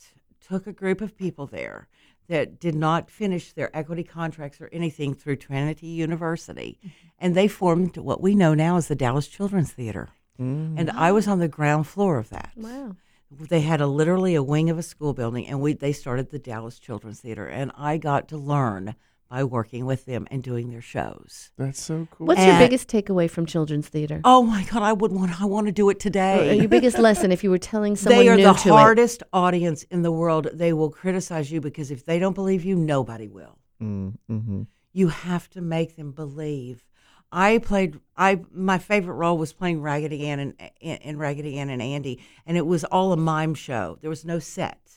[0.46, 1.88] took a group of people there
[2.28, 6.80] that did not finish their equity contracts or anything through Trinity University,
[7.20, 10.10] and they formed what we know now as the Dallas Children's Theater.
[10.40, 10.76] Mm.
[10.78, 12.96] And I was on the ground floor of that Wow.
[13.32, 16.38] they had a literally a wing of a school building and we they started the
[16.40, 18.96] Dallas Children's Theater and I got to learn
[19.30, 21.52] by working with them and doing their shows.
[21.58, 22.28] That's so cool.
[22.28, 24.22] What's your And- biggest takeaway from children's theater?
[24.24, 26.56] Oh my god, I would want I want to do it Or today.
[26.58, 29.84] your biggest lesson if you were telling someone they are new the to hardest audience
[29.84, 30.48] in the world.
[30.54, 33.58] They will criticize you because if they don't believe you, nobody will.
[33.82, 34.62] Mm, hmm
[34.94, 36.84] You have to make them believe.
[37.32, 38.00] I played.
[38.16, 42.56] I my favorite role was playing Raggedy Ann and in Raggedy Ann and Andy, and
[42.56, 43.98] it was all a mime show.
[44.00, 44.97] There was no set,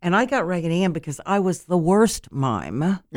[0.00, 3.00] and I got Raggedy Ann because I was the worst mime.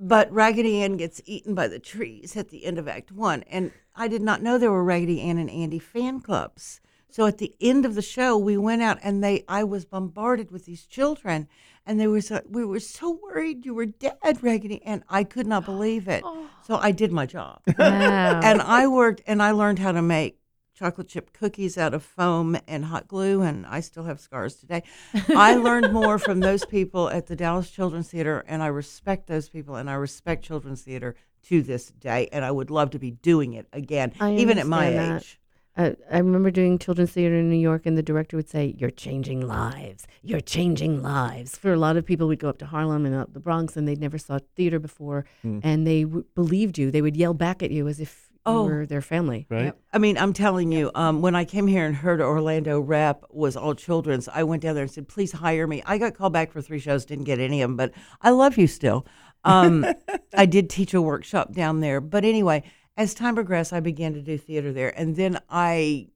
[0.00, 3.72] but Raggedy Ann gets eaten by the trees at the end of Act One, and
[3.96, 6.80] I did not know there were Raggedy Ann and Andy fan clubs.
[7.08, 10.50] So at the end of the show, we went out and they I was bombarded
[10.50, 11.46] with these children,
[11.84, 15.46] and they were so, we were so worried you were dead, Raggedy, and I could
[15.46, 16.24] not believe it.
[16.64, 17.60] So I did my job.
[17.76, 18.40] Wow.
[18.40, 20.38] and I worked and I learned how to make
[20.82, 24.82] chocolate chip cookies out of foam and hot glue, and I still have scars today.
[25.28, 29.48] I learned more from those people at the Dallas Children's Theater, and I respect those
[29.48, 31.14] people, and I respect children's theater
[31.44, 34.66] to this day, and I would love to be doing it again, I even at
[34.66, 35.22] my that.
[35.22, 35.38] age.
[35.74, 38.90] Uh, I remember doing children's theater in New York, and the director would say, "You're
[38.90, 40.06] changing lives.
[40.20, 43.32] You're changing lives." For a lot of people, we'd go up to Harlem and up
[43.32, 46.90] the Bronx, and they'd never saw theater before, and they w- believed you.
[46.90, 48.64] They would yell back at you as if Oh.
[48.64, 49.46] were their family.
[49.48, 49.72] Right?
[49.92, 53.56] I mean, I'm telling you, um, when I came here and heard Orlando Rep was
[53.56, 56.50] all children's, I went down there and said, "Please hire me." I got called back
[56.50, 59.06] for three shows, didn't get any of them, but I love you still.
[59.44, 59.86] Um,
[60.36, 62.64] I did teach a workshop down there, but anyway,
[62.96, 66.08] as time progressed, I began to do theater there, and then I,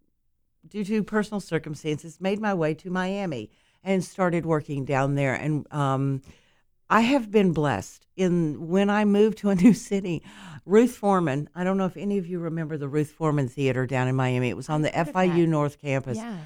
[0.67, 3.51] due to personal circumstances, made my way to Miami
[3.85, 6.23] and started working down there, and um,
[6.89, 10.23] I have been blessed in when I moved to a new city.
[10.65, 14.09] Ruth Foreman, I don't know if any of you remember the Ruth Foreman Theater down
[14.09, 14.49] in Miami.
[14.49, 15.47] It was on the FIU.
[15.47, 16.19] North Campus.
[16.19, 16.37] Yeah.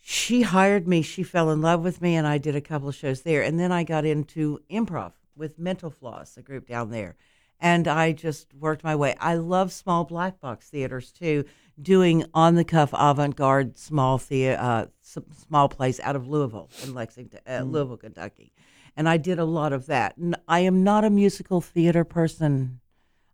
[0.00, 1.02] She hired me.
[1.02, 3.42] She fell in love with me, and I did a couple of shows there.
[3.42, 7.16] And then I got into improv with Mental Floss, a group down there.
[7.60, 9.14] And I just worked my way.
[9.18, 11.44] I love small black box theaters too,
[11.80, 16.92] doing on the cuff avant garde small theater, uh, small plays out of Louisville in
[16.92, 18.52] Lexington, uh, Louisville, Kentucky.
[18.96, 20.14] And I did a lot of that.
[20.46, 22.80] I am not a musical theater person.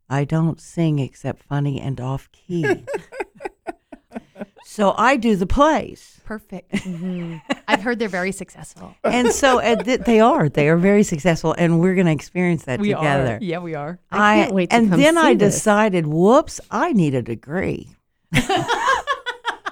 [0.09, 2.85] I don't sing except funny and off key.
[4.64, 6.20] so I do the plays.
[6.25, 6.75] Perfect.
[7.68, 8.94] I've heard they're very successful.
[9.05, 10.49] And so uh, th- they are.
[10.49, 13.35] They are very successful, and we're going to experience that We together.
[13.35, 13.38] are.
[13.40, 13.99] Yeah, we are.
[14.11, 15.55] I can't wait to and come then see I this.
[15.57, 17.88] decided, whoops, I need a degree.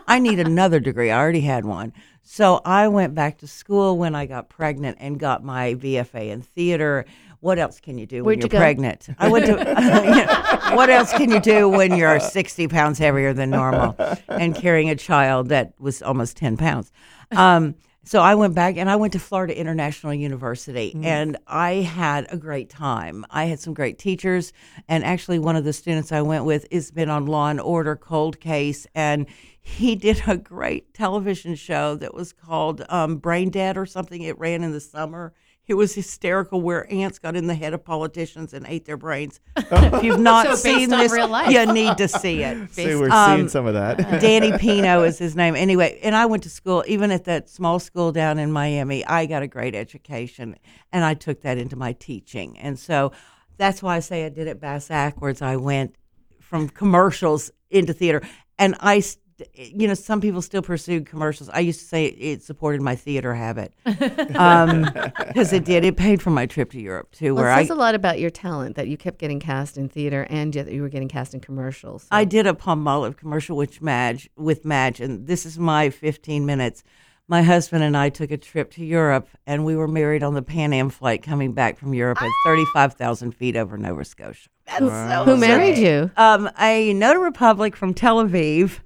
[0.09, 1.11] I need another degree.
[1.11, 1.93] I already had one.
[2.23, 6.43] So I went back to school when I got pregnant and got my BFA in
[6.43, 7.05] theater.
[7.41, 8.59] What else can you do when Where'd you're you go?
[8.59, 9.09] pregnant?
[9.19, 9.53] I went to.
[9.53, 13.95] you know, what else can you do when you're 60 pounds heavier than normal
[14.29, 16.91] and carrying a child that was almost 10 pounds?
[17.31, 17.75] Um,
[18.09, 22.39] so I went back and I went to Florida International University and I had a
[22.39, 23.27] great time.
[23.29, 24.55] I had some great teachers
[24.89, 27.97] and actually one of the students I went with has been on Law and Order
[27.97, 29.27] Cold Case and
[29.61, 34.23] he did a great television show that was called um, Brain Dead or something.
[34.23, 35.35] It ran in the summer.
[35.69, 39.39] It was hysterical where ants got in the head of politicians and ate their brains.
[39.57, 42.71] if you've not So seen this, you need to see it.
[42.73, 43.99] See, we're Um, seeing some of that.
[44.21, 45.55] Danny Pino is his name.
[45.55, 49.05] Anyway, and I went to school, even at that small school down in Miami.
[49.05, 50.57] I got a great education,
[50.91, 52.59] and I took that into my teaching.
[52.59, 53.13] And so
[53.59, 55.43] that's why I say I did it bass backwards.
[55.43, 55.97] I went
[56.41, 58.23] from commercials into theater,
[58.59, 59.23] and I, st-
[59.55, 61.49] you know, some people still pursue commercials.
[61.49, 65.85] I used to say it supported my theater habit because it did.
[65.85, 67.95] It paid for my trip to Europe too, Well, where it I says a lot
[67.95, 70.89] about your talent that you kept getting cast in theater and yet that you were
[70.89, 72.03] getting cast in commercials.
[72.03, 76.45] So- I did a Palmolive commercial with Madge, with Madge, and this is my 15
[76.45, 76.83] minutes.
[77.31, 80.41] My husband and I took a trip to Europe, and we were married on the
[80.41, 84.49] Pan Am flight coming back from Europe at 35,000 feet over Nova Scotia.
[84.79, 86.11] Who married you?
[86.17, 88.79] Um, a Notary Republic from Tel Aviv,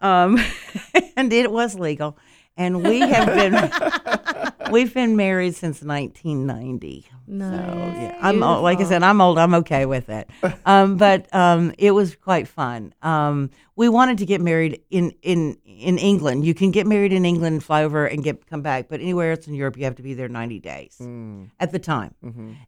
[0.00, 0.38] um,
[1.16, 2.16] and it was legal.
[2.56, 7.06] And we have been we've been married since 1990.
[7.26, 7.50] No.
[7.50, 9.38] Yeah, I'm old, like I said, I'm old.
[9.38, 10.28] I'm okay with it.
[10.66, 12.92] Um, but um, it was quite fun.
[13.02, 16.44] Um, we wanted to get married in, in in England.
[16.44, 18.88] You can get married in England, fly over, and get come back.
[18.88, 21.00] But anywhere else in Europe, you have to be there 90 days
[21.58, 22.14] at the time.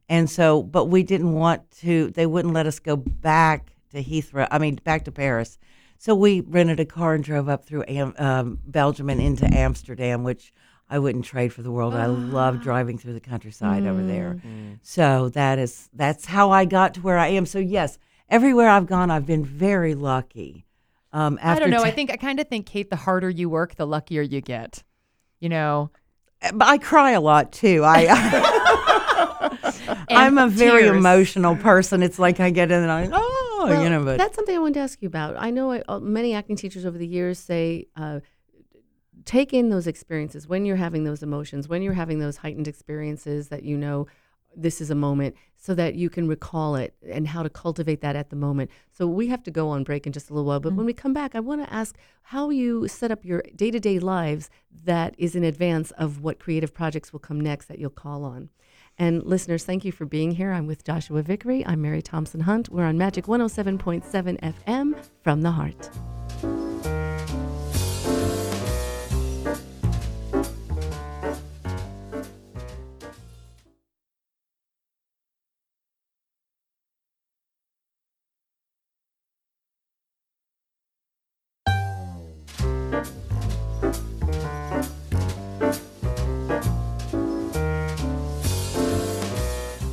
[0.08, 2.10] And so, but we didn't want to.
[2.12, 4.48] They wouldn't let us go back to Heathrow.
[4.50, 5.58] I mean, back to Paris.
[6.02, 10.24] So we rented a car and drove up through Am- um, Belgium and into Amsterdam,
[10.24, 10.52] which
[10.90, 11.94] I wouldn't trade for the world.
[11.94, 14.42] I love driving through the countryside over there.
[14.82, 17.46] So that is that's how I got to where I am.
[17.46, 20.66] So yes, everywhere I've gone, I've been very lucky.
[21.12, 21.84] Um, I don't know.
[21.84, 24.40] t- I think I kind of think Kate, the harder you work, the luckier you
[24.40, 24.82] get.
[25.38, 25.92] You know,
[26.52, 27.84] but I cry a lot too.
[27.84, 28.08] I
[30.10, 30.96] I'm a very tears.
[30.96, 32.02] emotional person.
[32.02, 34.58] It's like I get in and I oh Well, you know, but that's something I
[34.58, 35.36] wanted to ask you about.
[35.38, 38.20] I know I, uh, many acting teachers over the years say, uh,
[39.24, 43.48] take in those experiences when you're having those emotions, when you're having those heightened experiences
[43.48, 44.06] that you know
[44.54, 48.16] this is a moment, so that you can recall it and how to cultivate that
[48.16, 48.70] at the moment.
[48.90, 50.92] So we have to go on break in just a little while, but when we
[50.92, 54.50] come back, I want to ask how you set up your day to day lives
[54.84, 58.50] that is in advance of what creative projects will come next that you'll call on.
[58.98, 60.52] And listeners, thank you for being here.
[60.52, 61.64] I'm with Joshua Vickery.
[61.66, 62.68] I'm Mary Thompson Hunt.
[62.68, 67.01] We're on Magic 107.7 FM from the heart.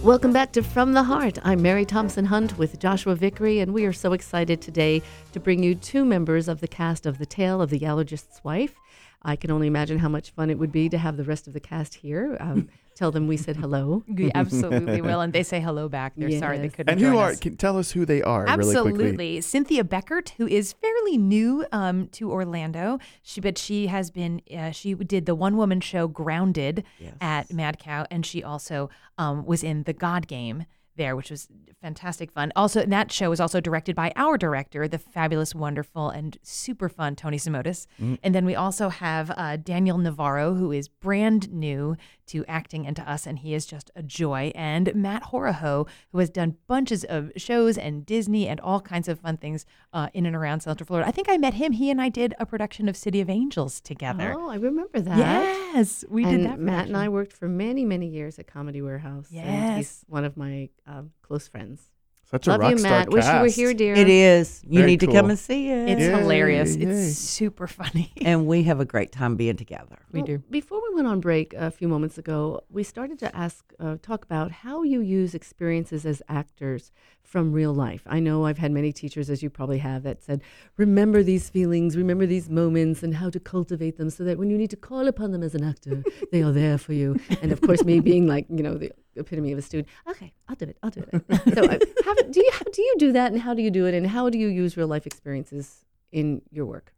[0.10, 1.38] Welcome back to From the Heart.
[1.44, 5.62] I'm Mary Thompson Hunt with Joshua Vickery, and we are so excited today to bring
[5.62, 8.74] you two members of the cast of The Tale of the Allergist's Wife.
[9.22, 11.54] I can only imagine how much fun it would be to have the rest of
[11.54, 12.38] the cast here.
[12.40, 14.04] Um, Tell them we said hello.
[14.20, 16.12] We absolutely will, and they say hello back.
[16.18, 16.90] They're sorry they couldn't.
[16.90, 17.30] And who join are?
[17.30, 17.40] us.
[17.40, 19.06] Can tell us who they are really Absolutely.
[19.06, 19.40] quickly.
[19.40, 24.72] Cynthia Beckert, who is fairly new um, to Orlando, she but she has been uh,
[24.72, 26.84] she did the one woman show Grounded
[27.22, 30.66] at Mad Cow, and she also um, was in the God Game
[31.00, 31.48] there, which was
[31.82, 32.52] fantastic fun.
[32.58, 36.90] Also, and that show was also directed by our director, the fabulous, wonderful, and super
[36.90, 37.88] fun Tony Simotis.
[38.22, 41.96] And then we also have uh, Daniel Navarro, who is brand new
[42.30, 44.52] to acting and to us, and he is just a joy.
[44.56, 49.20] And Matt Horahoe, who has done bunches of shows and Disney and all kinds of
[49.20, 51.08] fun things uh, in and around Central Florida.
[51.08, 51.74] I think I met him.
[51.74, 54.34] He and I did a production of City of Angels together.
[54.38, 55.18] Oh, I remember that.
[55.18, 56.60] Yes, we and did that.
[56.60, 59.28] Matt and I worked for many, many years at Comedy Warehouse.
[59.30, 59.78] And Yes.
[59.78, 61.90] he's one of my um, close friends.
[62.32, 63.10] Such a Love rock you, star Matt.
[63.10, 63.56] Wish you were cast.
[63.56, 63.96] here, dear.
[63.96, 64.62] It is.
[64.68, 65.90] You Very need to come and see it.
[65.90, 66.76] It's Yay, hilarious.
[66.76, 66.86] yay.
[66.86, 68.12] It's super funny.
[68.22, 69.98] and we have a great time being together.
[70.12, 70.44] we Well, do.
[70.52, 74.24] Before we went on break a few moments ago, we started to ask, uh, talk
[74.26, 76.92] about how you use experiences as actors
[77.24, 78.04] from real life.
[78.06, 80.42] I know I've had many teachers, as you probably have, that said,
[80.78, 84.58] remember these feelings, remember these moments, and how to cultivate them so that when you
[84.58, 87.20] need to call upon them as an actor, they are there for you.
[87.42, 90.56] And of course, me being like, you know, the epitome of a student, okay, I'll
[90.56, 91.24] do it, I'll do it.
[91.56, 93.86] so, uh, how, do you how do you do that, and how do you do
[93.86, 96.94] it, and how do you use real life experiences in your work?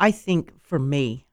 [0.00, 1.26] I think for me,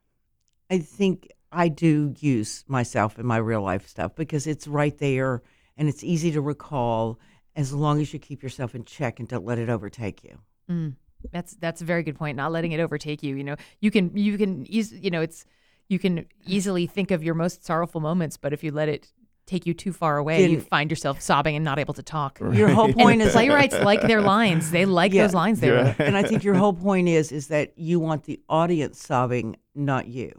[0.69, 5.41] I think I do use myself in my real life stuff because it's right there
[5.77, 7.19] and it's easy to recall
[7.55, 10.37] as long as you keep yourself in check and don't let it overtake you.
[10.69, 10.95] Mm.
[11.31, 12.37] That's that's a very good point.
[12.37, 13.35] Not letting it overtake you.
[13.35, 15.45] You know, you can you can eas- you know it's
[15.87, 19.11] you can easily think of your most sorrowful moments, but if you let it
[19.45, 22.39] take you too far away, you find yourself sobbing and not able to talk.
[22.39, 22.95] Your whole Right.
[22.97, 24.71] point And is playwrights like their lines.
[24.71, 25.23] They like Yeah.
[25.23, 25.73] those lines they Yeah.
[25.87, 25.95] wrote.
[25.99, 30.07] and I think your whole point is is that you want the audience sobbing, not
[30.07, 30.31] you.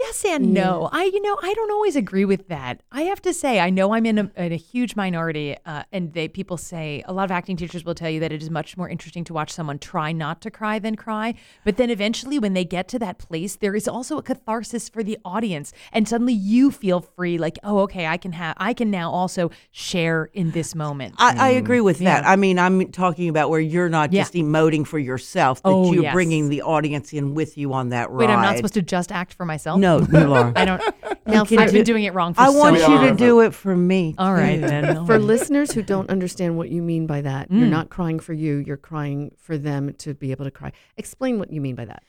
[0.00, 0.88] Yes and no.
[0.92, 2.82] I, you know, I don't always agree with that.
[2.92, 6.12] I have to say, I know I'm in a, in a huge minority, uh, and
[6.12, 8.76] they people say a lot of acting teachers will tell you that it is much
[8.76, 11.34] more interesting to watch someone try not to cry than cry.
[11.64, 15.02] But then eventually, when they get to that place, there is also a catharsis for
[15.02, 18.90] the audience, and suddenly you feel free, like, oh, okay, I can have, I can
[18.90, 21.14] now also share in this moment.
[21.18, 22.24] I, I agree with that.
[22.24, 22.30] Yeah.
[22.30, 24.22] I mean, I'm talking about where you're not Yeah.
[24.22, 26.12] just emoting for yourself, that Oh, you're yes.
[26.12, 28.28] bringing the audience in with you on that ride.
[28.28, 29.78] Wait, I'm not supposed to just act for myself.
[29.84, 30.52] No, you are.
[30.56, 30.82] I don't.
[31.26, 33.06] Now, can I've do- been doing it wrong for I so want you long.
[33.08, 34.14] to do it for me.
[34.18, 35.06] All right then.
[35.06, 38.56] for listeners who don't understand what you mean by that, you're not crying for you,
[38.58, 40.70] you're crying for them to be able to cry.
[40.98, 42.02] Explain what you mean by that.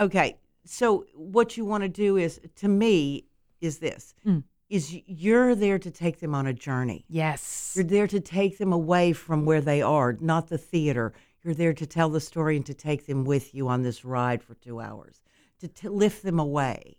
[0.00, 0.38] Okay.
[0.64, 3.24] So what you want to do is to me
[3.60, 4.42] is this Mm.
[4.70, 7.04] is you're there to take them on a journey.
[7.08, 7.72] Yes.
[7.76, 11.12] You're there to take them away from where they are, not the theater.
[11.44, 14.42] You're there to tell the story and to take them with you on this ride
[14.42, 15.20] for 2 hours,
[15.62, 16.98] to, to lift them away.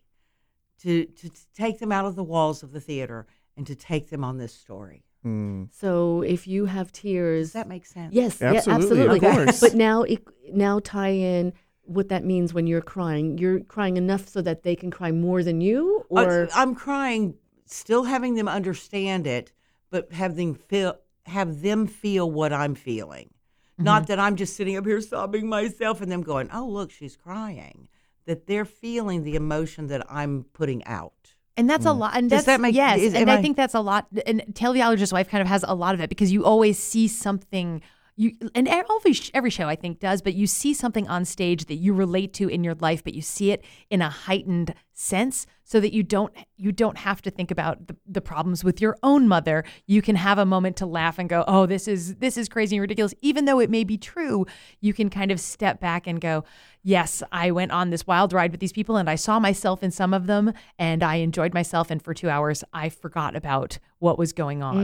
[0.80, 4.10] To, to to take them out of the walls of the theater and to take
[4.10, 5.06] them on this story.
[5.26, 5.70] Mm.
[5.72, 8.14] So if you have tears, Does that makes sense?
[8.14, 9.62] yes, yeah, Absolutely, of course.
[9.62, 10.22] But now, it,
[10.52, 13.38] now tie in what that means when you're crying.
[13.38, 17.36] You're crying enough so that they can cry more than you, Uh, or I'm crying,
[17.66, 19.54] still having them understand it,
[19.90, 20.96] but have them feel
[21.28, 23.28] have them feel what I'm feeling.
[23.28, 23.84] Mm-hmm.
[23.86, 27.16] Not that I'm just sitting up here sobbing myself and them going, "Oh, look, she's
[27.16, 27.88] crying."
[28.26, 31.14] That they're feeling the emotion that I'm putting out.
[31.56, 32.00] And that's a mm.
[32.00, 32.16] lot.
[32.16, 33.00] And Does that's that make- yes.
[33.00, 34.08] is- and I, I- think that's a lot.
[34.26, 36.46] And Tale of the Allergist's Wife kind of has a lot of it because you
[36.46, 37.82] always see something.
[38.16, 41.76] You and every every show I think does, but you see something on stage that
[41.76, 45.80] you relate to in your life, but you see it in a heightened sense, so
[45.80, 49.28] that you don't you don't have to think about the, the problems with your own
[49.28, 49.64] mother.
[49.88, 52.76] You can have a moment to laugh and go, "Oh, this is this is crazy
[52.76, 54.46] and ridiculous," even though it may be true.
[54.82, 56.44] You can kind of step back and go,
[56.86, 59.90] yes, I went on this wild ride with these people and I saw myself in
[59.92, 61.90] some of them and I enjoyed myself.
[61.90, 64.76] And for two hours, I forgot about what was going on.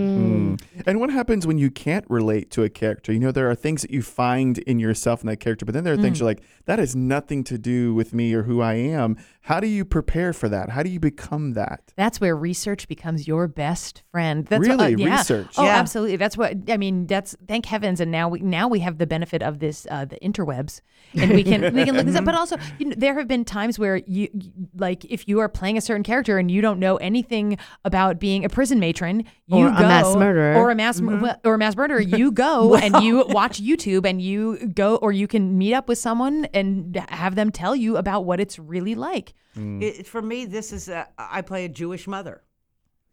[0.57, 0.61] Mm.
[0.87, 3.11] And what happens when you can't relate to a character?
[3.11, 5.83] You know, there are things that you find in yourself in that character, but then
[5.83, 6.03] there are Mm.
[6.03, 9.17] things you're like, that has nothing to do with me or who I am.
[9.41, 10.69] How do you prepare for that?
[10.69, 11.93] How do you become that?
[11.97, 14.45] That's where research becomes your best friend.
[14.45, 14.95] That's Really?
[14.95, 15.17] What, uh, yeah.
[15.17, 15.53] Research?
[15.57, 15.75] Oh, Yeah.
[15.77, 16.15] absolutely.
[16.15, 17.05] That's what I mean.
[17.07, 20.17] That's thank heavens, and now we now we have the benefit of this uh, the
[20.23, 20.81] interwebs,
[21.15, 22.25] and we can we can look this up.
[22.29, 25.49] But also, you know, there have been times where you you- like if you are
[25.49, 29.57] playing a certain character and you don't know anything about being a prison matron, you
[29.57, 30.53] Or a mass murderer.
[30.55, 31.99] or a mass well, or a mass murderer.
[32.01, 35.97] You go and you watch YouTube and you go, or you can meet up with
[35.97, 39.33] someone and have them tell you about what it's really like.
[39.59, 39.81] Mm.
[39.81, 42.43] It, for me, this is a, I play a Jewish mother.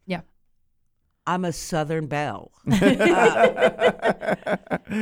[0.06, 0.20] Yeah.
[1.26, 2.52] I'm a Southern belle.
[4.26, 4.56] Uh,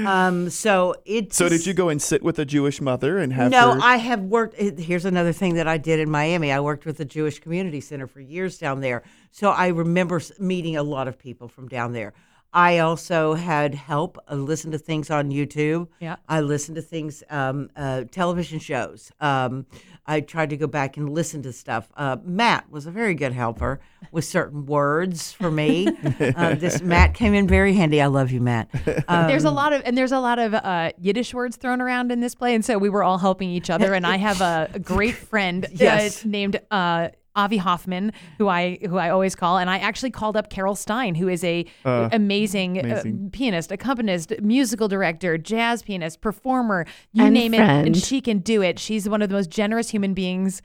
[0.07, 3.51] um, so it's So did you go and sit with a Jewish mother and have
[3.51, 3.80] no, her?
[3.82, 4.59] I have worked.
[4.59, 6.51] Here's another thing that I did in Miami.
[6.53, 9.03] I worked with the Jewish Community Center for years down there.
[9.30, 12.14] So I remember meeting a lot of people from down there.
[12.55, 15.88] I also had help uh, listen to things on YouTube.
[15.99, 16.16] Yeah.
[16.28, 19.11] I listened to things, um, uh, television shows.
[19.20, 19.66] Um,
[20.07, 21.91] I tried to go back and listen to stuff.
[21.97, 23.81] Uh, Matt was a very good helper
[24.13, 25.89] with certain words for me.
[26.37, 28.03] uh, this Matt came in very handy.
[28.03, 28.69] I love you, Matt.
[29.09, 32.13] Um, there's a lot of and there's a lot of uh, Yiddish words thrown around
[32.13, 33.95] in this play, and so we were all helping each other.
[33.95, 36.25] And I have a, a great friend Yes.
[36.25, 40.37] uh, named uh, Avi Hoffman, who I who I always call, and I actually called
[40.37, 43.26] up Carol Stein, who is a amazing, amazing.
[43.26, 48.39] Uh, pianist, accompanist, musical director, jazz pianist, performer, you And name it, and she can
[48.39, 48.78] do it.
[48.78, 50.62] She's one of the most generous human beings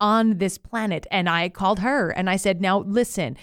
[0.00, 1.06] on this planet.
[1.10, 3.36] And I called her and I said, "Now listen."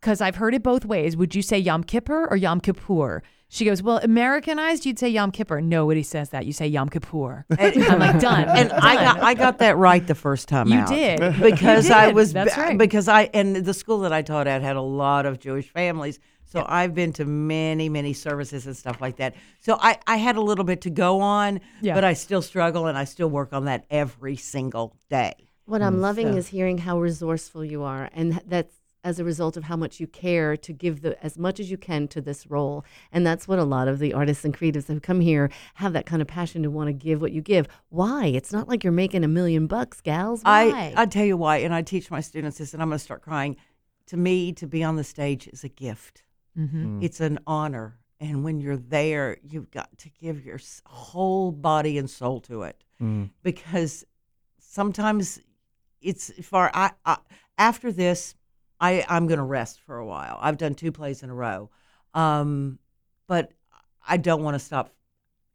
[0.00, 1.14] because I've heard it both ways.
[1.16, 3.22] Would you say Yom Kippur or Yom Kippur?
[3.52, 5.60] She goes, well, Americanized, you'd say Yom Kippur.
[5.60, 6.46] Nobody says that.
[6.46, 7.44] You say Yom Kippur.
[7.58, 8.48] I'm like, done.
[8.48, 10.88] and I got I got that right the first time You out.
[10.88, 11.18] did.
[11.42, 12.78] because You I was That's right.
[12.78, 16.20] because I and the school that I taught at had a lot of Jewish families.
[16.44, 19.34] So I've been to many many services and stuff like that.
[19.60, 21.94] So I I had a little bit to go on, Yeah.
[21.94, 25.34] but I still struggle and I still work on that every single day.
[25.64, 26.02] What I'm mm.
[26.02, 29.76] loving So- is hearing how resourceful you are, and that's as a result of how
[29.76, 32.84] much you care to give the as much as you can to this role.
[33.12, 36.06] And that's what a lot of the artists and creatives who come here have that
[36.06, 37.66] kind of passion to want to give what you give.
[37.88, 38.26] Why?
[38.26, 40.42] It's not like you're making a million bucks, gals.
[40.42, 40.92] Why?
[40.96, 43.04] I I tell you why, and I teach my students this, and I'm going to
[43.04, 43.56] start crying.
[44.06, 46.24] To me, to be on the stage is a gift.
[46.58, 47.02] Mhm.
[47.02, 52.10] It's an honor, and when you're there, you've got to give your whole body and
[52.10, 52.82] soul to it.
[53.00, 53.30] Mm.
[53.42, 54.04] because
[54.58, 55.40] sometimes
[56.02, 56.70] it's far.
[56.74, 57.16] I, I
[57.56, 58.34] after this,
[58.80, 60.38] I I'm going to rest for a while.
[60.40, 61.70] I've done two plays in a row,
[62.14, 62.78] um,
[63.26, 63.52] but
[64.06, 64.94] I don't want to stop.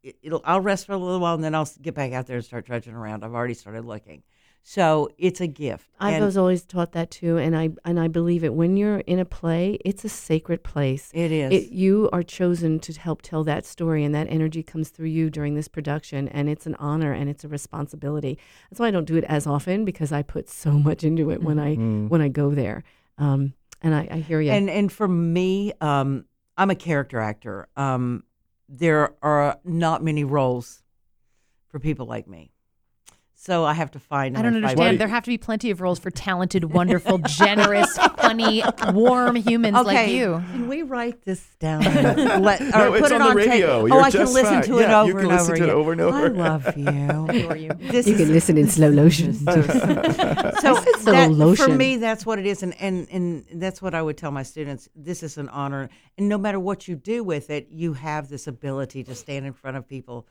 [0.02, 2.36] It, it'll I'll rest for a little while and then I'll get back out there
[2.36, 3.24] and start trudging around.
[3.24, 4.22] I've already started looking,
[4.62, 5.88] so it's a gift.
[5.98, 8.54] I and was always taught that too, and I and I believe it.
[8.54, 11.10] When you're in a play, it's a sacred place.
[11.12, 11.52] it is.
[11.52, 15.30] It, you are chosen to help tell that story, and that energy comes through you
[15.30, 18.38] during this production, and it's an honor and it's a responsibility.
[18.70, 21.42] That's why I don't do it as often because I put so much into it
[21.42, 22.08] when I Mm.
[22.08, 22.84] when I go there.
[23.18, 24.50] Um, and I, I hear you.
[24.50, 26.24] And and for me, um,
[26.56, 27.68] I'm a character actor.
[27.76, 28.24] Um,
[28.68, 30.82] there are not many roles
[31.68, 32.52] for people like me,
[33.46, 34.36] so I have to find.
[34.36, 34.98] I don't fight- understand.
[35.00, 39.86] There have to be plenty of roles for talented, wonderful, generous, funny, warm humans like
[39.86, 40.42] Okay, you.
[40.50, 41.82] Can we write this down?
[42.42, 43.68] Let, or No, put it's it on the radio.
[43.82, 44.62] Oh, You're I can listen fine.
[44.64, 45.76] to it Yeah, over you can and listen over to it again.
[45.76, 46.16] over and over.
[46.16, 47.54] I love you.
[47.66, 47.70] You.
[47.90, 49.32] This you is can listen in slow motion.
[49.32, 49.94] so slow
[51.12, 54.30] that, for me, that's what it is, and, and and that's what I would tell
[54.30, 54.88] my students.
[54.94, 55.88] This is an honor,
[56.18, 59.52] and no matter what you do with it, you have this ability to stand in
[59.52, 60.26] front of people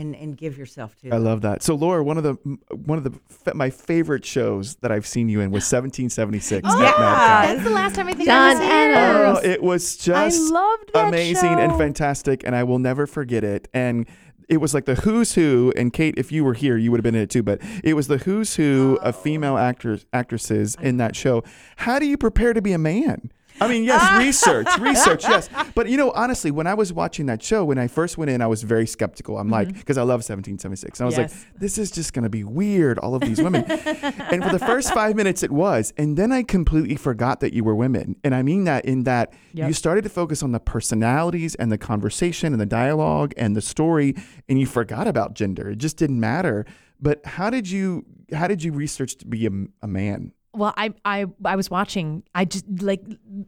[0.00, 1.10] and and give yourself to.
[1.10, 1.62] I love that.
[1.62, 2.34] So, Laura, one of the
[2.74, 6.64] one of the my favorite shows that I've seen you in was 1776.
[6.64, 6.72] Yeah.
[6.72, 7.42] at Mad Cow.
[7.52, 8.72] That's the last time I think John I was here.
[8.72, 9.38] Adams.
[9.42, 13.68] Oh, it was just loved that amazing and fantastic, and I will never forget it.
[13.74, 14.08] And
[14.48, 15.72] it was like the who's who.
[15.76, 17.42] And Kate, if you were here, you would have been in it too.
[17.42, 19.20] But it was the who's who of oh.
[19.20, 21.44] female actors actresses in that show.
[21.76, 23.30] How do you prepare to be a man?
[23.60, 24.18] I mean, yes, ah.
[24.18, 25.48] research, research, yes.
[25.74, 28.40] But you know, honestly, when I was watching that show, when I first went in,
[28.40, 29.38] I was very skeptical.
[29.38, 29.78] I'm like, mm-hmm.
[29.78, 31.00] because I love 1776.
[31.00, 31.32] And I was Yes.
[31.32, 33.64] like, this is just going to be weird, all of these women.
[33.70, 35.92] and for the first five minutes, it was.
[35.96, 38.16] And then I completely forgot that you were women.
[38.24, 39.68] And I mean that in that Yep.
[39.68, 43.60] you started to focus on the personalities and the conversation and the dialogue and the
[43.60, 44.14] story,
[44.48, 45.70] and you forgot about gender.
[45.70, 46.66] It just didn't matter.
[47.00, 49.50] But how did you how did you research to be a,
[49.82, 50.32] a man?
[50.52, 52.24] Well, I I I was watching.
[52.34, 53.02] I just like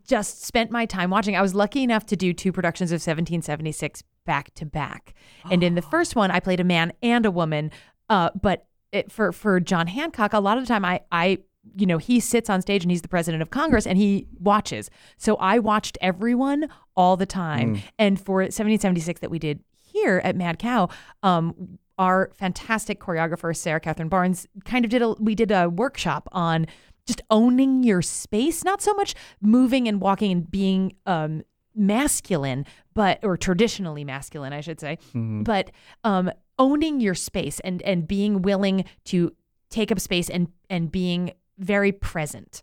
[0.07, 1.37] just spent my time watching.
[1.37, 5.15] I was lucky enough to do two productions of 1776 back to back.
[5.51, 7.71] And in the first one, I played a man and a woman.
[8.09, 11.39] Uh, but it, for for John Hancock, a lot of the time, I I
[11.77, 14.91] you know he sits on stage and he's the president of Congress and he watches.
[15.17, 17.83] So I watched everyone all the time.
[17.99, 20.89] And for 1776 that we did here at Mad Cow,
[21.23, 26.29] um, our fantastic choreographer Sarah Catherine Barnes kind of did a we did a workshop
[26.33, 26.67] on
[27.07, 31.43] just owning your space, not so much moving and walking and being um,
[31.75, 34.99] masculine, but or traditionally masculine, I should say,
[35.45, 35.71] but
[36.05, 39.35] um, owning your space and and being willing to
[39.71, 42.63] take up space and and being very present.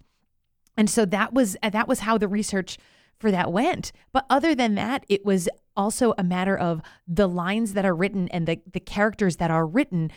[0.78, 2.78] And so that was that was how the research
[3.20, 3.92] for that went.
[4.14, 8.30] But other than that, it was also a matter of the lines that are written
[8.30, 10.12] and the the characters that are written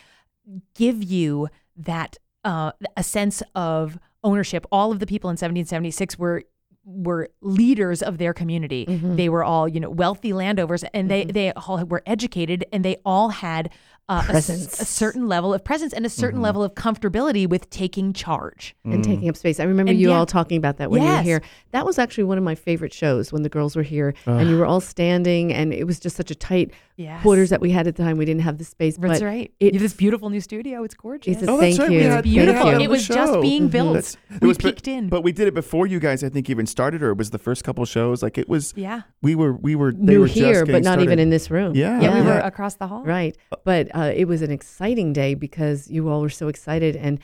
[0.75, 4.65] give you that uh, a sense of ownership.
[4.71, 6.43] All of the people in 1776 were
[6.85, 8.85] were leaders of their community.
[8.85, 9.15] Mm-hmm.
[9.15, 12.97] They were all, you know, wealthy landowners, and they they all were educated, and they
[13.05, 13.69] all had
[14.09, 14.81] uh, a s- Presence.
[14.81, 16.43] A, certain level of presence and a certain Mm-hmm.
[16.43, 18.75] level of comfortability with taking charge.
[18.83, 19.59] and taking up space.
[19.59, 20.17] I remember And you yeah.
[20.17, 21.41] all talking about that when you were here.
[21.71, 24.57] That was actually one of my favorite shows when the girls were here and you
[24.57, 27.23] were all standing and it was just such a tight Yes.
[27.23, 28.17] quarters that we had at the time.
[28.17, 28.97] We didn't have the space.
[28.97, 29.51] That's but right.
[29.59, 30.83] it- you have this beautiful new studio.
[30.83, 31.37] It's gorgeous.
[31.37, 31.89] It's a- Oh, Thank right.
[31.89, 31.97] you.
[31.97, 32.69] We had, we Beautiful.
[32.71, 33.41] had It was the just show.
[33.41, 33.93] being built.
[33.93, 35.09] That's- it We was, but- peeked in.
[35.09, 36.23] but we did it before you guys.
[36.23, 38.21] I think even started, or it was the first couple shows.
[38.21, 38.73] Like it was.
[38.75, 39.01] yeah.
[39.23, 41.73] We were we were they new were here, getting but not even in this room.
[41.75, 43.03] Yeah, Yeah, we were across the hall.
[43.03, 43.35] Right.
[43.63, 46.95] But uh, it was an exciting day because you all were so excited.
[46.95, 47.19] And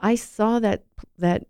[0.00, 0.84] I saw that,
[1.18, 1.46] that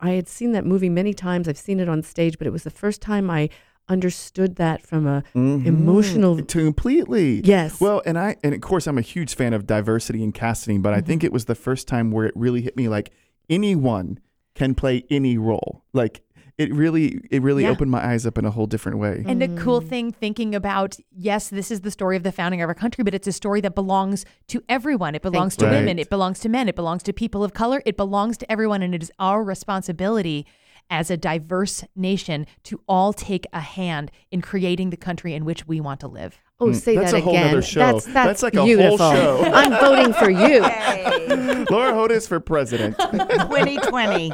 [0.00, 1.48] I had seen that movie many times.
[1.48, 3.48] I've seen it on stage, but it was the first time I
[3.88, 5.64] understood that from a Mhm.
[5.64, 6.42] emotional.
[6.44, 7.40] Completely.
[7.44, 7.80] Yes.
[7.80, 10.92] Well, and I and of course I'm a huge fan of diversity in casting, but
[10.92, 11.26] I think Mm-hmm.
[11.26, 13.10] it was the first time where it really hit me like
[13.48, 14.18] anyone
[14.56, 15.84] can play any role.
[15.92, 16.22] Like
[16.58, 17.70] it really it really Yeah.
[17.70, 19.22] opened my eyes up in a whole different way.
[19.26, 19.88] And a cool mm.
[19.88, 23.14] thing thinking about, yes, this is the story of the founding of our country, but
[23.14, 25.14] it's a story that belongs to everyone.
[25.14, 25.72] It belongs to Right.
[25.72, 28.82] women, it belongs to men, it belongs to people of color, it belongs to everyone.
[28.82, 30.46] And it is our responsibility
[30.88, 35.66] as a diverse nation to all take a hand in creating the country in which
[35.66, 36.38] we want to live.
[36.58, 37.46] Oh, say Mm, that's that a whole again.
[37.48, 37.80] nother show.
[37.80, 38.96] That's, that's, That's like a whole beautiful.
[38.98, 39.44] show.
[39.54, 40.60] I'm voting for you.
[41.70, 42.96] Laura Hodos for president.
[42.98, 44.30] 2020.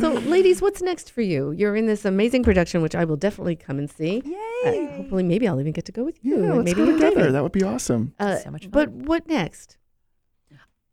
[0.00, 1.52] So, ladies, what's next for you?
[1.52, 4.22] You're in this amazing production, which I will definitely come and see.
[4.24, 4.86] Yay!
[4.96, 6.42] hopefully, maybe I'll even get to go with you.
[6.44, 7.32] yeah, let's maybe go together.
[7.32, 8.12] That would be awesome.
[8.18, 8.70] Uh, So much fun.
[8.70, 9.77] But what next?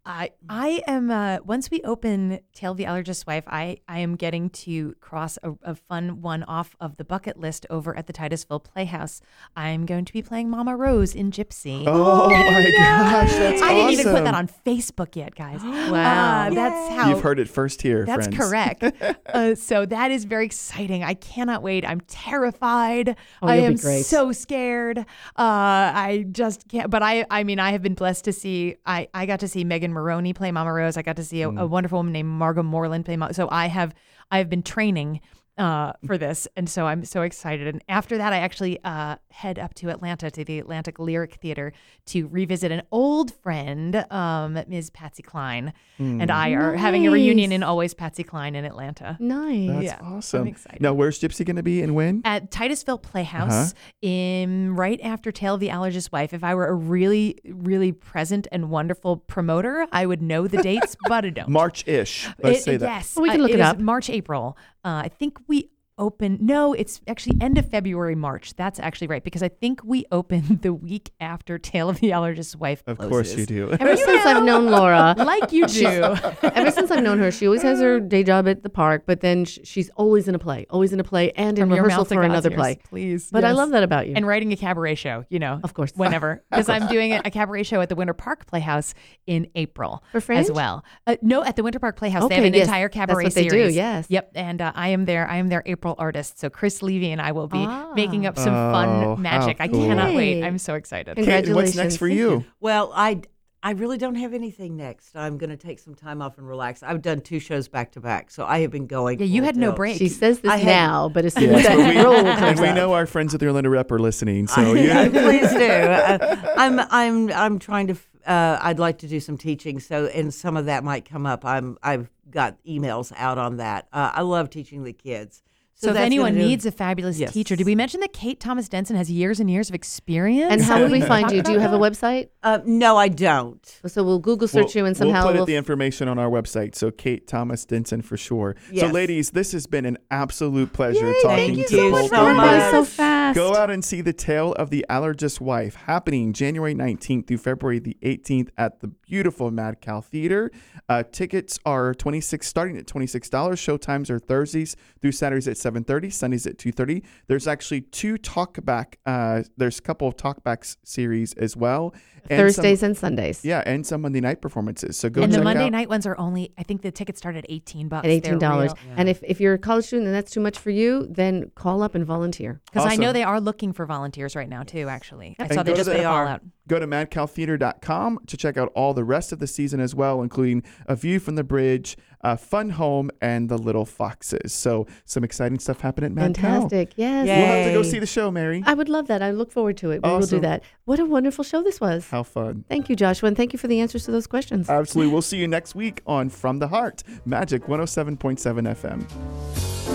[0.05, 4.15] I I am uh, once we open Tale of the Allergist's Wife, I I am
[4.15, 8.13] getting to cross a, a fun one off of the bucket list over at the
[8.13, 9.21] Titusville Playhouse.
[9.55, 11.85] I'm going to be playing Mama Rose in Gypsy.
[11.87, 15.61] Oh my gosh, that's I didn't even put that on Facebook yet, guys.
[15.85, 16.47] Wow.
[16.47, 18.37] Uh, that's how You've heard it first here, That's friends.
[18.37, 18.83] correct.
[19.33, 21.03] uh, so that is very exciting.
[21.03, 21.85] I cannot wait.
[21.85, 23.15] I'm terrified.
[23.41, 24.97] Oh, I am so scared.
[24.97, 25.03] Uh,
[25.37, 26.89] I just can't.
[26.89, 28.75] But I, I mean, I have been blessed to see.
[28.85, 30.97] I, I got to see Megan Maroney play Mama Rose.
[30.97, 31.61] I got to see a, Mm.
[31.61, 33.17] a wonderful woman named Margot Moreland play.
[33.17, 33.33] Mama.
[33.33, 33.93] So I have,
[34.29, 35.21] I have been training
[35.57, 37.67] uh, for this, and so I'm so excited.
[37.67, 41.71] And after that, I actually uh, head up to Atlanta to the Atlanta Lyric Theater
[42.07, 44.89] to revisit an old friend, um, Ms.
[44.89, 47.55] Patsy Cline, and I are having a reunion Nice.
[47.55, 49.69] in Always Patsy Cline in Atlanta Nice.
[49.69, 50.47] That's Yeah, I'm awesome.
[50.47, 50.81] excited.
[50.81, 52.21] Now, where's Gypsy going to be and when?
[52.25, 53.73] at Titusville Playhouse Uh-huh.
[54.01, 56.33] in right after Tale of the Allergist's Wife.
[56.33, 60.95] If I were a really, really present and wonderful promoter, I would know the dates,
[61.07, 61.49] but I don't.
[61.49, 62.27] March-ish.
[62.43, 62.85] Let's It- say that.
[62.85, 63.79] Yes, We can uh, look it is up.
[63.79, 64.57] March, April.
[64.85, 66.37] Uh, I think we open.
[66.41, 68.53] No, it's actually end of February, March.
[68.55, 72.55] That's actually right because I think we open the week after Tale of the Allergist's
[72.55, 72.83] Wife.
[72.87, 73.11] Of closes.
[73.11, 73.71] course you do.
[73.71, 76.01] Ever since I've known Laura, like you do.
[76.43, 79.21] ever since I've known her, she always has her day job at the park, but
[79.21, 82.05] then sh- she's always in a play, always in a play, and in From rehearsal
[82.05, 82.79] for another ears, play.
[82.89, 83.29] please.
[83.31, 84.13] But I love that about you.
[84.15, 85.91] and writing a cabaret show, you know, Of course.
[85.95, 88.93] whenever, because I'm doing a, a cabaret show at the Winter Park Playhouse
[89.27, 90.41] in April For Fringe?
[90.41, 90.83] as well.
[91.07, 93.33] Uh, no, at the Winter Park Playhouse, they have an yes, entire that's cabaret what
[93.33, 93.75] they do, series.
[93.75, 94.05] yes.
[94.09, 95.27] Yep, and uh, I am there.
[95.27, 96.39] I am there April artist.
[96.39, 97.91] So Chris Levy and I will be Ah.
[97.95, 99.57] making up some Oh, fun how magic.
[99.59, 99.85] I cool.
[99.85, 100.43] cannot wait.
[100.43, 101.15] I'm so excited.
[101.15, 101.47] Congrats.
[101.47, 102.45] Kate, what's next for Thank you?
[102.59, 103.21] Well, I
[103.61, 105.15] I really don't have anything next.
[105.15, 106.83] I'm going to take some time off and relax.
[106.83, 109.17] I've done two shows back to back, so I have been going.
[109.19, 109.75] Yeah, you had no tilt.
[109.77, 109.97] break.
[109.97, 112.13] she says this I had- now, but as soon Yes, as but we, that role
[112.27, 114.45] and we know our friends at the Orlando Rep are listening.
[114.47, 115.65] So you, Please do.
[115.65, 117.93] Uh, I'm I'm I'm trying to.
[117.93, 121.25] f- Uh, I'd like to do some teaching, so and some of that might come
[121.25, 121.43] up.
[121.45, 123.87] I'm I've got emails out on that.
[123.93, 125.41] Uh, I love teaching the kids.
[125.77, 127.33] So if anyone needs a fabulous Yes.
[127.33, 130.51] teacher, did we mention that Kate Thomas Denson has years and years of experience?
[130.51, 131.41] and how Did will we find you?
[131.41, 132.29] Do you have a website?
[132.43, 133.63] uh, no, I don't.
[133.87, 136.29] So we'll Google search we'll, you and somehow we'll put we'll the information on our
[136.29, 136.75] website.
[136.75, 138.55] So Kate Thomas Denson for sure.
[138.75, 142.33] So ladies, this has been an absolute pleasure Yay, talking thank to you both so
[142.33, 142.71] much.
[142.71, 143.24] so fast.
[143.33, 147.79] Go out and see the tale of the allergist wife happening January 19th through February
[147.79, 150.51] the 18th at the beautiful Mad Cow Theater.
[150.87, 153.29] Uh, tickets are 26 starting at $26.
[153.29, 157.03] Showtimes are Thursdays through Saturdays at 7:30, Sundays at 2:30.
[157.27, 161.93] There's actually two talkback uh, there's a couple of talkbacks series as well.
[162.29, 163.45] And some- Thursdays and Sundays.
[163.45, 164.97] yeah, and some Monday night performances.
[164.97, 165.71] So go and check the Monday out.
[165.71, 166.51] night ones are only.
[166.57, 168.05] I think the tickets start at eighteen bucks.
[168.05, 170.69] At eighteen dollars, and if, if you're a college student and that's too much for
[170.71, 172.61] you, then call up and volunteer.
[172.65, 174.87] because I know they are looking for volunteers right now too.
[174.89, 176.41] Actually, I And saw they just the- put a They call out.
[176.67, 180.63] Go to madcowtheater.com to check out all the rest of the season as well, including
[180.87, 181.95] A View from the Bridge,
[182.25, 184.51] uh, Fun Home, and The Little Foxes.
[184.51, 186.41] So some exciting stuff happened at Mad Cow.
[186.41, 186.93] Fantastic.
[186.95, 187.27] Yes.
[187.27, 187.37] Yay.
[187.37, 188.63] We'll have to go see the show, Mary.
[188.65, 189.21] I would love that.
[189.21, 190.01] I look forward to it.
[190.03, 190.63] We will do that.
[190.85, 192.09] What a wonderful show this was.
[192.09, 192.65] How fun.
[192.67, 194.69] Thank you, Joshua, and thank you for the answers to those questions.
[194.69, 195.13] Absolutely.
[195.13, 199.94] We'll see you next week on From the Heart, Magic 107.7 FM.